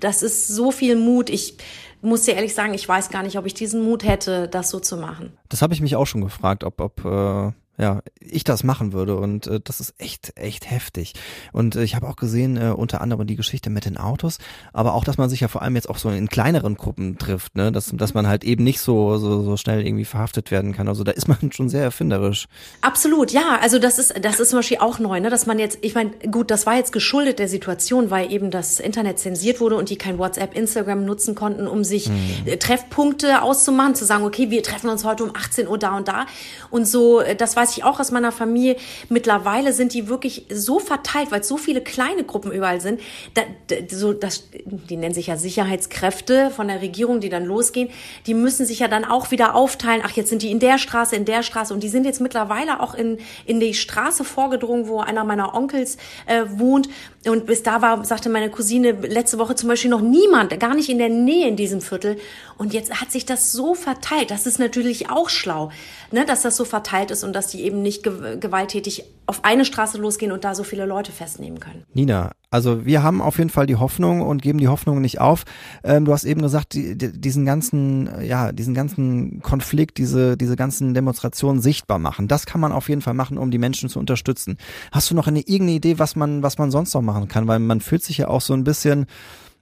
das 0.00 0.22
ist 0.22 0.48
so 0.48 0.70
viel 0.70 0.96
Mut. 0.96 1.30
Ich 1.30 1.56
muss 2.02 2.22
dir 2.22 2.34
ehrlich 2.34 2.54
sagen, 2.54 2.74
ich 2.74 2.88
weiß 2.88 3.10
gar 3.10 3.22
nicht, 3.22 3.38
ob 3.38 3.46
ich 3.46 3.54
diesen 3.54 3.82
Mut 3.82 4.04
hätte, 4.04 4.48
das 4.48 4.70
so 4.70 4.78
zu 4.78 4.96
machen. 4.96 5.32
Das 5.48 5.62
habe 5.62 5.74
ich 5.74 5.80
mich 5.80 5.96
auch 5.96 6.06
schon 6.06 6.20
gefragt, 6.20 6.64
ob, 6.64 6.80
ob 6.80 7.04
äh, 7.04 7.52
ja, 7.76 8.02
ich 8.20 8.44
das 8.44 8.62
machen 8.62 8.92
würde 8.92 9.16
und 9.16 9.48
äh, 9.48 9.60
das 9.62 9.80
ist 9.80 9.94
echt, 9.98 10.32
echt 10.36 10.70
heftig. 10.70 11.14
Und 11.52 11.74
äh, 11.74 11.82
ich 11.82 11.96
habe 11.96 12.08
auch 12.08 12.14
gesehen, 12.14 12.56
äh, 12.56 12.70
unter 12.70 13.00
anderem 13.00 13.26
die 13.26 13.34
Geschichte 13.34 13.68
mit 13.68 13.84
den 13.84 13.96
Autos, 13.96 14.38
aber 14.72 14.94
auch, 14.94 15.02
dass 15.02 15.18
man 15.18 15.28
sich 15.28 15.40
ja 15.40 15.48
vor 15.48 15.62
allem 15.62 15.74
jetzt 15.74 15.90
auch 15.90 15.98
so 15.98 16.08
in 16.08 16.28
kleineren 16.28 16.76
Gruppen 16.76 17.18
trifft, 17.18 17.56
ne, 17.56 17.72
dass, 17.72 17.90
dass 17.92 18.14
man 18.14 18.28
halt 18.28 18.44
eben 18.44 18.62
nicht 18.62 18.80
so, 18.80 19.18
so, 19.18 19.42
so 19.42 19.56
schnell 19.56 19.84
irgendwie 19.84 20.04
verhaftet 20.04 20.52
werden 20.52 20.72
kann. 20.72 20.86
Also 20.86 21.02
da 21.02 21.10
ist 21.10 21.26
man 21.26 21.38
schon 21.50 21.68
sehr 21.68 21.82
erfinderisch. 21.82 22.46
Absolut, 22.80 23.32
ja. 23.32 23.58
Also 23.60 23.80
das 23.80 23.98
ist, 23.98 24.14
das 24.22 24.38
ist 24.38 24.50
zum 24.50 24.60
Beispiel 24.60 24.78
auch 24.78 25.00
neu, 25.00 25.18
ne, 25.18 25.28
dass 25.28 25.46
man 25.46 25.58
jetzt, 25.58 25.78
ich 25.80 25.96
meine, 25.96 26.10
gut, 26.30 26.52
das 26.52 26.66
war 26.66 26.76
jetzt 26.76 26.92
geschuldet 26.92 27.40
der 27.40 27.48
Situation, 27.48 28.10
weil 28.10 28.30
eben 28.32 28.52
das 28.52 28.78
Internet 28.78 29.18
zensiert 29.18 29.60
wurde 29.60 29.74
und 29.76 29.90
die 29.90 29.96
kein 29.96 30.18
WhatsApp, 30.18 30.56
Instagram 30.56 31.04
nutzen 31.04 31.34
konnten, 31.34 31.66
um 31.66 31.82
sich 31.82 32.06
hm. 32.06 32.58
Treffpunkte 32.60 33.42
auszumachen, 33.42 33.96
zu 33.96 34.04
sagen, 34.04 34.24
okay, 34.24 34.50
wir 34.50 34.62
treffen 34.62 34.90
uns 34.90 35.04
heute 35.04 35.24
um 35.24 35.32
18 35.34 35.66
Uhr 35.66 35.78
da 35.78 35.96
und 35.96 36.06
da. 36.06 36.26
Und 36.70 36.86
so, 36.86 37.20
äh, 37.20 37.34
das 37.34 37.56
war 37.56 37.63
weiß 37.64 37.76
ich 37.78 37.84
auch 37.84 37.98
aus 37.98 38.10
meiner 38.10 38.30
Familie, 38.30 38.76
mittlerweile 39.08 39.72
sind 39.72 39.94
die 39.94 40.08
wirklich 40.08 40.46
so 40.50 40.78
verteilt, 40.78 41.30
weil 41.30 41.40
es 41.40 41.48
so 41.48 41.56
viele 41.56 41.80
kleine 41.80 42.24
Gruppen 42.24 42.52
überall 42.52 42.80
sind. 42.80 43.00
Da, 43.32 43.42
da, 43.68 43.76
so, 43.88 44.12
das, 44.12 44.48
die 44.66 44.96
nennen 44.96 45.14
sich 45.14 45.28
ja 45.28 45.38
Sicherheitskräfte 45.38 46.50
von 46.50 46.68
der 46.68 46.82
Regierung, 46.82 47.20
die 47.20 47.30
dann 47.30 47.46
losgehen. 47.46 47.88
Die 48.26 48.34
müssen 48.34 48.66
sich 48.66 48.80
ja 48.80 48.88
dann 48.88 49.06
auch 49.06 49.30
wieder 49.30 49.54
aufteilen. 49.54 50.02
Ach, 50.04 50.10
jetzt 50.10 50.28
sind 50.28 50.42
die 50.42 50.50
in 50.50 50.58
der 50.58 50.78
Straße, 50.78 51.16
in 51.16 51.24
der 51.24 51.42
Straße. 51.42 51.72
Und 51.72 51.82
die 51.82 51.88
sind 51.88 52.04
jetzt 52.04 52.20
mittlerweile 52.20 52.80
auch 52.80 52.94
in, 52.94 53.18
in 53.46 53.60
die 53.60 53.72
Straße 53.72 54.24
vorgedrungen, 54.24 54.86
wo 54.86 55.00
einer 55.00 55.24
meiner 55.24 55.54
Onkels 55.54 55.96
äh, 56.26 56.42
wohnt. 56.48 56.90
Und 57.26 57.46
bis 57.46 57.62
da 57.62 57.80
war, 57.80 58.04
sagte 58.04 58.28
meine 58.28 58.50
Cousine 58.50 58.92
letzte 58.92 59.38
Woche 59.38 59.54
zum 59.54 59.68
Beispiel 59.68 59.90
noch 59.90 60.02
niemand, 60.02 60.58
gar 60.60 60.74
nicht 60.74 60.90
in 60.90 60.98
der 60.98 61.08
Nähe 61.08 61.48
in 61.48 61.56
diesem 61.56 61.80
Viertel. 61.80 62.18
Und 62.58 62.74
jetzt 62.74 63.00
hat 63.00 63.10
sich 63.10 63.24
das 63.24 63.52
so 63.52 63.74
verteilt. 63.74 64.30
Das 64.30 64.46
ist 64.46 64.58
natürlich 64.58 65.10
auch 65.10 65.30
schlau, 65.30 65.70
ne, 66.10 66.26
dass 66.26 66.42
das 66.42 66.56
so 66.56 66.64
verteilt 66.64 67.10
ist 67.10 67.24
und 67.24 67.32
dass 67.32 67.48
die 67.48 67.62
eben 67.62 67.80
nicht 67.80 68.02
gewalttätig 68.02 69.04
auf 69.26 69.44
eine 69.44 69.64
Straße 69.64 69.98
losgehen 69.98 70.32
und 70.32 70.44
da 70.44 70.54
so 70.54 70.64
viele 70.64 70.84
Leute 70.86 71.12
festnehmen 71.12 71.60
können. 71.60 71.84
Nina, 71.94 72.32
also 72.50 72.84
wir 72.84 73.02
haben 73.02 73.22
auf 73.22 73.38
jeden 73.38 73.50
Fall 73.50 73.66
die 73.66 73.76
Hoffnung 73.76 74.20
und 74.20 74.42
geben 74.42 74.58
die 74.58 74.68
Hoffnung 74.68 75.00
nicht 75.00 75.20
auf. 75.20 75.44
Ähm, 75.82 76.04
du 76.04 76.12
hast 76.12 76.24
eben 76.24 76.42
gesagt, 76.42 76.74
die, 76.74 76.96
die, 76.96 77.12
diesen 77.12 77.44
ganzen, 77.44 78.08
ja, 78.22 78.52
diesen 78.52 78.74
ganzen 78.74 79.40
Konflikt, 79.40 79.98
diese, 79.98 80.36
diese 80.36 80.56
ganzen 80.56 80.94
Demonstrationen 80.94 81.60
sichtbar 81.62 81.98
machen. 81.98 82.28
Das 82.28 82.46
kann 82.46 82.60
man 82.60 82.72
auf 82.72 82.88
jeden 82.88 83.00
Fall 83.00 83.14
machen, 83.14 83.38
um 83.38 83.50
die 83.50 83.58
Menschen 83.58 83.88
zu 83.88 83.98
unterstützen. 83.98 84.58
Hast 84.92 85.10
du 85.10 85.14
noch 85.14 85.26
eine 85.26 85.40
irgendeine 85.40 85.72
Idee, 85.72 85.98
was 85.98 86.16
man, 86.16 86.42
was 86.42 86.58
man 86.58 86.70
sonst 86.70 86.94
noch 86.94 87.02
machen 87.02 87.28
kann? 87.28 87.48
Weil 87.48 87.58
man 87.58 87.80
fühlt 87.80 88.02
sich 88.02 88.18
ja 88.18 88.28
auch 88.28 88.40
so 88.40 88.52
ein 88.52 88.64
bisschen 88.64 89.06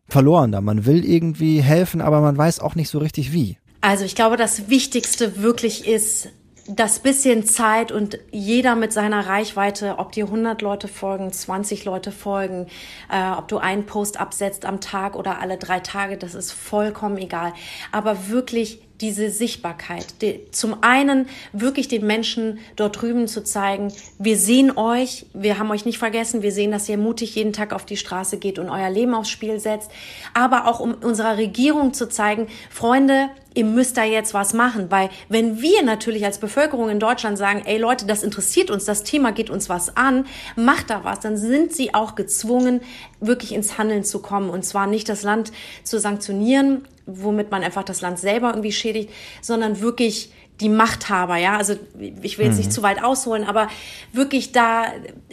verloren 0.08 0.52
da. 0.52 0.60
Man 0.60 0.84
will 0.84 1.04
irgendwie 1.04 1.62
helfen, 1.62 2.00
aber 2.00 2.20
man 2.20 2.36
weiß 2.36 2.60
auch 2.60 2.74
nicht 2.74 2.88
so 2.88 2.98
richtig 2.98 3.32
wie. 3.32 3.58
Also 3.80 4.04
ich 4.04 4.14
glaube, 4.14 4.36
das 4.36 4.68
Wichtigste 4.68 5.42
wirklich 5.42 5.86
ist, 5.86 6.28
das 6.66 7.00
bisschen 7.00 7.44
Zeit 7.44 7.90
und 7.90 8.18
jeder 8.30 8.76
mit 8.76 8.92
seiner 8.92 9.26
Reichweite, 9.26 9.98
ob 9.98 10.12
dir 10.12 10.26
100 10.26 10.62
Leute 10.62 10.88
folgen, 10.88 11.32
20 11.32 11.84
Leute 11.84 12.12
folgen, 12.12 12.66
äh, 13.10 13.30
ob 13.36 13.48
du 13.48 13.58
einen 13.58 13.86
Post 13.86 14.20
absetzt 14.20 14.64
am 14.64 14.80
Tag 14.80 15.16
oder 15.16 15.40
alle 15.40 15.58
drei 15.58 15.80
Tage, 15.80 16.16
das 16.16 16.34
ist 16.34 16.52
vollkommen 16.52 17.18
egal. 17.18 17.52
Aber 17.90 18.28
wirklich 18.28 18.80
diese 19.02 19.30
Sichtbarkeit. 19.30 20.22
Die, 20.22 20.40
zum 20.52 20.82
einen 20.82 21.26
wirklich 21.52 21.88
den 21.88 22.06
Menschen 22.06 22.60
dort 22.76 23.02
drüben 23.02 23.26
zu 23.28 23.42
zeigen, 23.42 23.92
wir 24.18 24.36
sehen 24.38 24.76
euch, 24.76 25.26
wir 25.34 25.58
haben 25.58 25.70
euch 25.70 25.84
nicht 25.84 25.98
vergessen, 25.98 26.42
wir 26.42 26.52
sehen, 26.52 26.70
dass 26.70 26.88
ihr 26.88 26.96
mutig 26.96 27.34
jeden 27.34 27.52
Tag 27.52 27.72
auf 27.72 27.84
die 27.84 27.96
Straße 27.96 28.38
geht 28.38 28.58
und 28.58 28.70
euer 28.70 28.88
Leben 28.88 29.14
aufs 29.14 29.28
Spiel 29.28 29.58
setzt, 29.60 29.90
aber 30.32 30.68
auch 30.68 30.80
um 30.80 30.94
unserer 30.94 31.36
Regierung 31.36 31.92
zu 31.92 32.08
zeigen, 32.08 32.46
Freunde, 32.70 33.28
ihr 33.54 33.64
müsst 33.64 33.96
da 33.96 34.04
jetzt 34.04 34.34
was 34.34 34.54
machen, 34.54 34.90
weil 34.90 35.10
wenn 35.28 35.60
wir 35.60 35.82
natürlich 35.82 36.24
als 36.24 36.38
Bevölkerung 36.38 36.88
in 36.88 37.00
Deutschland 37.00 37.36
sagen, 37.36 37.62
ey 37.64 37.78
Leute, 37.78 38.06
das 38.06 38.22
interessiert 38.22 38.70
uns, 38.70 38.84
das 38.84 39.02
Thema 39.02 39.32
geht 39.32 39.50
uns 39.50 39.68
was 39.68 39.96
an, 39.96 40.26
macht 40.56 40.90
da 40.90 41.04
was, 41.04 41.20
dann 41.20 41.36
sind 41.36 41.74
sie 41.74 41.92
auch 41.92 42.14
gezwungen, 42.14 42.80
wirklich 43.20 43.52
ins 43.52 43.78
Handeln 43.78 44.04
zu 44.04 44.20
kommen 44.20 44.48
und 44.48 44.64
zwar 44.64 44.86
nicht 44.86 45.08
das 45.08 45.22
Land 45.22 45.52
zu 45.84 45.98
sanktionieren, 45.98 46.84
womit 47.06 47.50
man 47.50 47.62
einfach 47.62 47.82
das 47.82 48.00
Land 48.00 48.18
selber 48.18 48.50
irgendwie 48.50 48.72
schädigt, 48.72 49.10
sondern 49.40 49.80
wirklich 49.80 50.30
die 50.60 50.68
Machthaber, 50.68 51.36
ja, 51.36 51.56
also 51.56 51.74
ich 52.22 52.38
will 52.38 52.46
jetzt 52.46 52.58
nicht 52.58 52.68
mhm. 52.68 52.72
zu 52.72 52.82
weit 52.82 53.02
ausholen, 53.02 53.44
aber 53.44 53.68
wirklich 54.12 54.52
da 54.52 54.84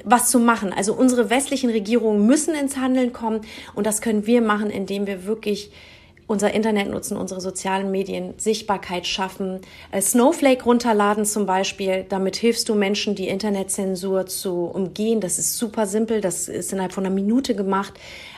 was 0.04 0.32
zu 0.32 0.40
machen. 0.40 0.74
Also 0.74 0.94
unsere 0.94 1.30
westlichen 1.30 1.70
Regierungen 1.70 2.26
müssen 2.26 2.56
ins 2.56 2.78
Handeln 2.78 3.14
kommen 3.14 3.42
und 3.76 3.86
das 3.86 4.02
können 4.02 4.26
wir 4.26 4.42
machen, 4.42 4.70
indem 4.70 5.06
wir 5.06 5.26
wirklich 5.26 5.72
unser 6.26 6.54
Internet 6.54 6.90
nutzen, 6.90 7.18
unsere 7.18 7.42
sozialen 7.42 7.90
Medien, 7.90 8.36
Sichtbarkeit 8.38 9.08
schaffen, 9.08 9.62
äh, 9.92 10.00
Snowflake 10.00 10.64
runterladen 10.64 11.26
zum 11.26 11.48
Beispiel. 11.48 12.06
Damit 12.08 12.36
hilfst 12.36 12.70
du 12.70 12.76
Menschen, 12.76 13.16
die 13.16 13.28
Internetzensur 13.28 14.28
zu 14.28 14.66
umgehen. 14.66 15.22
Das 15.22 15.40
ist 15.40 15.58
super 15.58 15.88
simpel, 15.88 16.22
das 16.22 16.48
ist 16.48 16.72
innerhalb 16.72 16.94
von 16.94 17.04
einer 17.06 17.14
Minute 17.14 17.56
gemacht. 17.56 17.94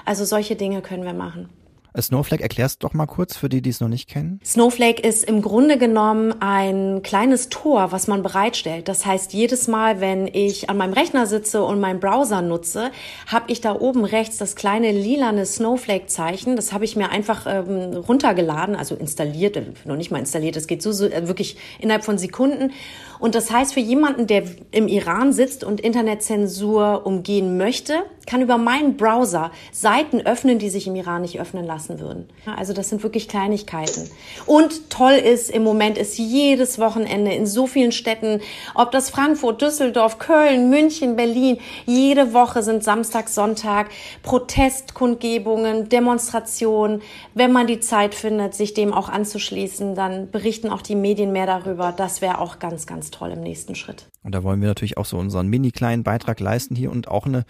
Also 0.05 0.23
solche 0.23 0.55
Dinge 0.55 0.81
können 0.81 1.03
wir 1.03 1.13
machen. 1.13 1.49
Snowflake, 1.99 2.41
erklärst 2.41 2.83
doch 2.83 2.93
mal 2.93 3.05
kurz 3.05 3.35
für 3.35 3.49
die, 3.49 3.61
die 3.61 3.69
es 3.69 3.81
noch 3.81 3.87
nicht 3.87 4.09
kennen. 4.09 4.39
Snowflake 4.45 5.01
ist 5.01 5.23
im 5.23 5.41
Grunde 5.41 5.77
genommen 5.77 6.33
ein 6.39 7.01
kleines 7.03 7.49
Tor, 7.49 7.91
was 7.91 8.07
man 8.07 8.23
bereitstellt. 8.23 8.87
Das 8.87 9.05
heißt, 9.05 9.33
jedes 9.33 9.67
Mal, 9.67 9.99
wenn 9.99 10.27
ich 10.27 10.69
an 10.69 10.77
meinem 10.77 10.93
Rechner 10.93 11.27
sitze 11.27 11.63
und 11.63 11.79
meinen 11.79 11.99
Browser 11.99 12.41
nutze, 12.41 12.91
habe 13.27 13.51
ich 13.51 13.59
da 13.59 13.75
oben 13.75 14.05
rechts 14.05 14.37
das 14.37 14.55
kleine 14.55 14.91
lilane 14.91 15.45
Snowflake-Zeichen. 15.45 16.55
Das 16.55 16.71
habe 16.71 16.85
ich 16.85 16.95
mir 16.95 17.09
einfach 17.09 17.45
ähm, 17.45 17.95
runtergeladen, 17.95 18.75
also 18.75 18.95
installiert, 18.95 19.57
äh, 19.57 19.65
noch 19.85 19.97
nicht 19.97 20.11
mal 20.11 20.19
installiert. 20.19 20.55
Das 20.55 20.67
geht 20.67 20.81
so, 20.81 20.91
so 20.91 21.05
äh, 21.05 21.27
wirklich 21.27 21.57
innerhalb 21.79 22.05
von 22.05 22.17
Sekunden. 22.17 22.71
Und 23.19 23.35
das 23.35 23.51
heißt, 23.51 23.73
für 23.73 23.79
jemanden, 23.79 24.25
der 24.25 24.43
im 24.71 24.87
Iran 24.87 25.31
sitzt 25.31 25.63
und 25.63 25.79
Internetzensur 25.79 27.05
umgehen 27.05 27.57
möchte, 27.57 28.03
kann 28.25 28.41
über 28.41 28.57
meinen 28.57 28.97
Browser 28.97 29.51
Seiten 29.71 30.21
öffnen, 30.21 30.57
die 30.57 30.69
sich 30.69 30.87
im 30.87 30.95
Iran 30.95 31.21
nicht 31.21 31.39
öffnen 31.39 31.65
lassen 31.81 31.99
würden. 31.99 32.29
Also 32.45 32.73
das 32.73 32.89
sind 32.89 33.03
wirklich 33.03 33.27
Kleinigkeiten. 33.27 34.09
Und 34.45 34.89
toll 34.89 35.13
ist, 35.13 35.49
im 35.49 35.63
Moment 35.63 35.97
ist 35.97 36.17
jedes 36.17 36.79
Wochenende 36.79 37.33
in 37.33 37.45
so 37.45 37.67
vielen 37.67 37.91
Städten, 37.91 38.41
ob 38.75 38.91
das 38.91 39.09
Frankfurt, 39.09 39.61
Düsseldorf, 39.61 40.19
Köln, 40.19 40.69
München, 40.69 41.15
Berlin, 41.15 41.57
jede 41.85 42.33
Woche 42.33 42.63
sind 42.63 42.83
Samstag, 42.83 43.29
Sonntag 43.29 43.89
Protestkundgebungen, 44.23 45.89
Demonstrationen. 45.89 47.01
Wenn 47.33 47.51
man 47.51 47.67
die 47.67 47.79
Zeit 47.79 48.13
findet, 48.13 48.53
sich 48.53 48.73
dem 48.73 48.93
auch 48.93 49.09
anzuschließen, 49.09 49.95
dann 49.95 50.29
berichten 50.29 50.69
auch 50.69 50.81
die 50.81 50.95
Medien 50.95 51.31
mehr 51.31 51.45
darüber. 51.45 51.91
Das 51.95 52.21
wäre 52.21 52.39
auch 52.39 52.59
ganz, 52.59 52.85
ganz 52.85 53.11
toll 53.11 53.31
im 53.31 53.41
nächsten 53.41 53.75
Schritt. 53.75 54.07
Und 54.23 54.35
da 54.35 54.43
wollen 54.43 54.61
wir 54.61 54.67
natürlich 54.67 54.97
auch 54.97 55.05
so 55.05 55.17
unseren 55.17 55.47
mini 55.47 55.71
kleinen 55.71 56.03
Beitrag 56.03 56.39
leisten 56.39 56.75
hier 56.75 56.91
und 56.91 57.07
auch 57.07 57.25
eine, 57.25 57.43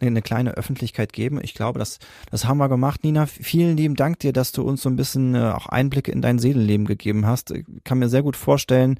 eine 0.00 0.20
kleine 0.20 0.52
Öffentlichkeit 0.52 1.12
geben. 1.12 1.40
Ich 1.42 1.54
glaube, 1.54 1.78
das, 1.78 1.98
das 2.30 2.44
haben 2.44 2.58
wir 2.58 2.68
gemacht. 2.68 3.02
Nina, 3.02 3.26
vielen 3.26 3.77
lieben 3.78 3.94
Dank 3.94 4.18
dir, 4.18 4.32
dass 4.32 4.52
du 4.52 4.62
uns 4.62 4.82
so 4.82 4.90
ein 4.90 4.96
bisschen 4.96 5.34
äh, 5.34 5.38
auch 5.38 5.66
Einblicke 5.66 6.12
in 6.12 6.20
dein 6.20 6.38
Seelenleben 6.38 6.86
gegeben 6.86 7.26
hast. 7.26 7.50
Ich 7.52 7.64
kann 7.84 7.98
mir 7.98 8.08
sehr 8.08 8.22
gut 8.22 8.36
vorstellen, 8.36 8.98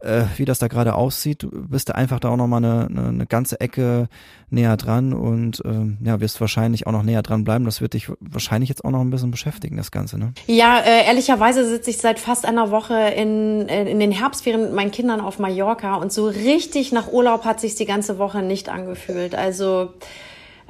äh, 0.00 0.24
wie 0.36 0.44
das 0.44 0.58
da 0.58 0.68
gerade 0.68 0.94
aussieht. 0.94 1.42
Du 1.42 1.50
bist 1.50 1.88
da 1.88 1.94
einfach 1.94 2.20
da 2.20 2.30
auch 2.30 2.36
nochmal 2.36 2.64
eine, 2.64 2.86
eine, 2.86 3.08
eine 3.08 3.26
ganze 3.26 3.60
Ecke 3.60 4.08
näher 4.50 4.76
dran 4.76 5.12
und 5.12 5.62
ähm, 5.64 5.98
ja, 6.04 6.20
wirst 6.20 6.40
wahrscheinlich 6.40 6.86
auch 6.86 6.92
noch 6.92 7.02
näher 7.02 7.22
dran 7.22 7.44
bleiben. 7.44 7.64
Das 7.64 7.80
wird 7.80 7.94
dich 7.94 8.08
wahrscheinlich 8.20 8.68
jetzt 8.68 8.84
auch 8.84 8.90
noch 8.90 9.00
ein 9.00 9.10
bisschen 9.10 9.30
beschäftigen, 9.30 9.76
das 9.76 9.90
Ganze, 9.90 10.18
ne? 10.18 10.32
Ja, 10.46 10.80
äh, 10.80 11.06
ehrlicherweise 11.06 11.66
sitze 11.68 11.90
ich 11.90 11.98
seit 11.98 12.18
fast 12.18 12.44
einer 12.46 12.70
Woche 12.70 12.94
in, 12.94 13.68
in 13.68 14.00
den 14.00 14.12
Herbstferien 14.12 14.62
mit 14.62 14.72
meinen 14.72 14.90
Kindern 14.90 15.20
auf 15.20 15.38
Mallorca 15.38 15.96
und 15.96 16.12
so 16.12 16.26
richtig 16.26 16.92
nach 16.92 17.10
Urlaub 17.10 17.44
hat 17.44 17.60
sich 17.60 17.74
die 17.74 17.86
ganze 17.86 18.18
Woche 18.18 18.42
nicht 18.42 18.68
angefühlt. 18.68 19.34
Also 19.34 19.90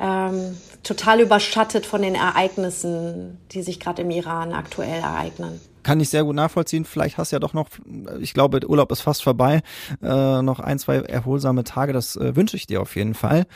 ähm, 0.02 0.56
total 0.82 1.20
überschattet 1.20 1.86
von 1.86 2.02
den 2.02 2.14
Ereignissen, 2.14 3.38
die 3.52 3.62
sich 3.62 3.80
gerade 3.80 4.02
im 4.02 4.10
Iran 4.10 4.52
aktuell 4.52 5.00
ereignen 5.00 5.60
kann 5.82 6.00
ich 6.00 6.10
sehr 6.10 6.24
gut 6.24 6.36
nachvollziehen. 6.36 6.84
Vielleicht 6.84 7.18
hast 7.18 7.32
du 7.32 7.36
ja 7.36 7.40
doch 7.40 7.54
noch, 7.54 7.68
ich 8.20 8.34
glaube, 8.34 8.60
Urlaub 8.66 8.92
ist 8.92 9.00
fast 9.00 9.22
vorbei, 9.22 9.62
äh, 10.02 10.42
noch 10.42 10.60
ein, 10.60 10.78
zwei 10.78 10.98
erholsame 10.98 11.64
Tage. 11.64 11.92
Das 11.92 12.16
äh, 12.16 12.36
wünsche 12.36 12.56
ich 12.56 12.66
dir 12.66 12.80
auf 12.80 12.94
jeden 12.96 13.14
Fall. 13.14 13.46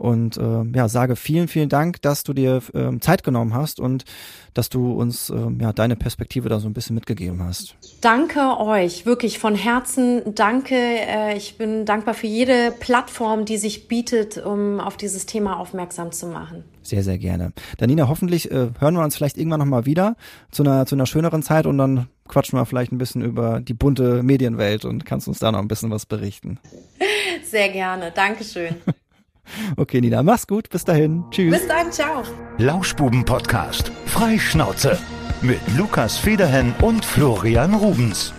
Und 0.00 0.38
äh, 0.38 0.62
ja, 0.74 0.88
sage 0.88 1.14
vielen, 1.14 1.46
vielen 1.46 1.68
Dank, 1.68 2.00
dass 2.00 2.24
du 2.24 2.32
dir 2.32 2.62
ähm, 2.72 3.02
Zeit 3.02 3.22
genommen 3.22 3.52
hast 3.52 3.78
und 3.80 4.06
dass 4.54 4.70
du 4.70 4.92
uns 4.92 5.28
ähm, 5.28 5.58
ja 5.60 5.74
deine 5.74 5.94
Perspektive 5.94 6.48
da 6.48 6.58
so 6.58 6.70
ein 6.70 6.72
bisschen 6.72 6.94
mitgegeben 6.94 7.44
hast. 7.44 7.76
Danke 8.00 8.58
euch, 8.60 9.04
wirklich 9.04 9.38
von 9.38 9.54
Herzen. 9.54 10.22
Danke. 10.34 10.74
Äh, 10.74 11.36
ich 11.36 11.58
bin 11.58 11.84
dankbar 11.84 12.14
für 12.14 12.28
jede 12.28 12.72
Plattform, 12.80 13.44
die 13.44 13.58
sich 13.58 13.88
bietet, 13.88 14.38
um 14.38 14.80
auf 14.80 14.96
dieses 14.96 15.26
Thema 15.26 15.60
aufmerksam 15.60 16.12
zu 16.12 16.28
machen. 16.28 16.64
Sehr, 16.80 17.02
sehr 17.02 17.18
gerne. 17.18 17.52
Danina, 17.76 18.08
hoffentlich 18.08 18.50
äh, 18.50 18.70
hören 18.78 18.94
wir 18.94 19.04
uns 19.04 19.16
vielleicht 19.16 19.36
irgendwann 19.36 19.60
nochmal 19.60 19.84
wieder 19.84 20.16
zu 20.50 20.62
einer, 20.62 20.86
zu 20.86 20.94
einer 20.94 21.04
schöneren 21.04 21.42
Zeit 21.42 21.66
und 21.66 21.76
dann 21.76 22.08
quatschen 22.26 22.58
wir 22.58 22.64
vielleicht 22.64 22.90
ein 22.90 22.96
bisschen 22.98 23.20
über 23.20 23.60
die 23.60 23.74
bunte 23.74 24.22
Medienwelt 24.22 24.86
und 24.86 25.04
kannst 25.04 25.28
uns 25.28 25.40
da 25.40 25.52
noch 25.52 25.58
ein 25.58 25.68
bisschen 25.68 25.90
was 25.90 26.06
berichten. 26.06 26.58
Sehr 27.44 27.68
gerne. 27.68 28.12
Dankeschön. 28.12 28.76
Okay, 29.76 30.00
Nina, 30.00 30.22
mach's 30.22 30.46
gut. 30.46 30.68
Bis 30.70 30.84
dahin. 30.84 31.24
Tschüss. 31.30 31.52
Bis 31.52 31.68
dann. 31.68 31.92
Ciao. 31.92 32.22
Lauschbuben-Podcast. 32.58 33.90
Freischnauze. 34.06 34.98
Mit 35.42 35.60
Lukas 35.76 36.18
Federhen 36.18 36.74
und 36.82 37.04
Florian 37.04 37.74
Rubens. 37.74 38.34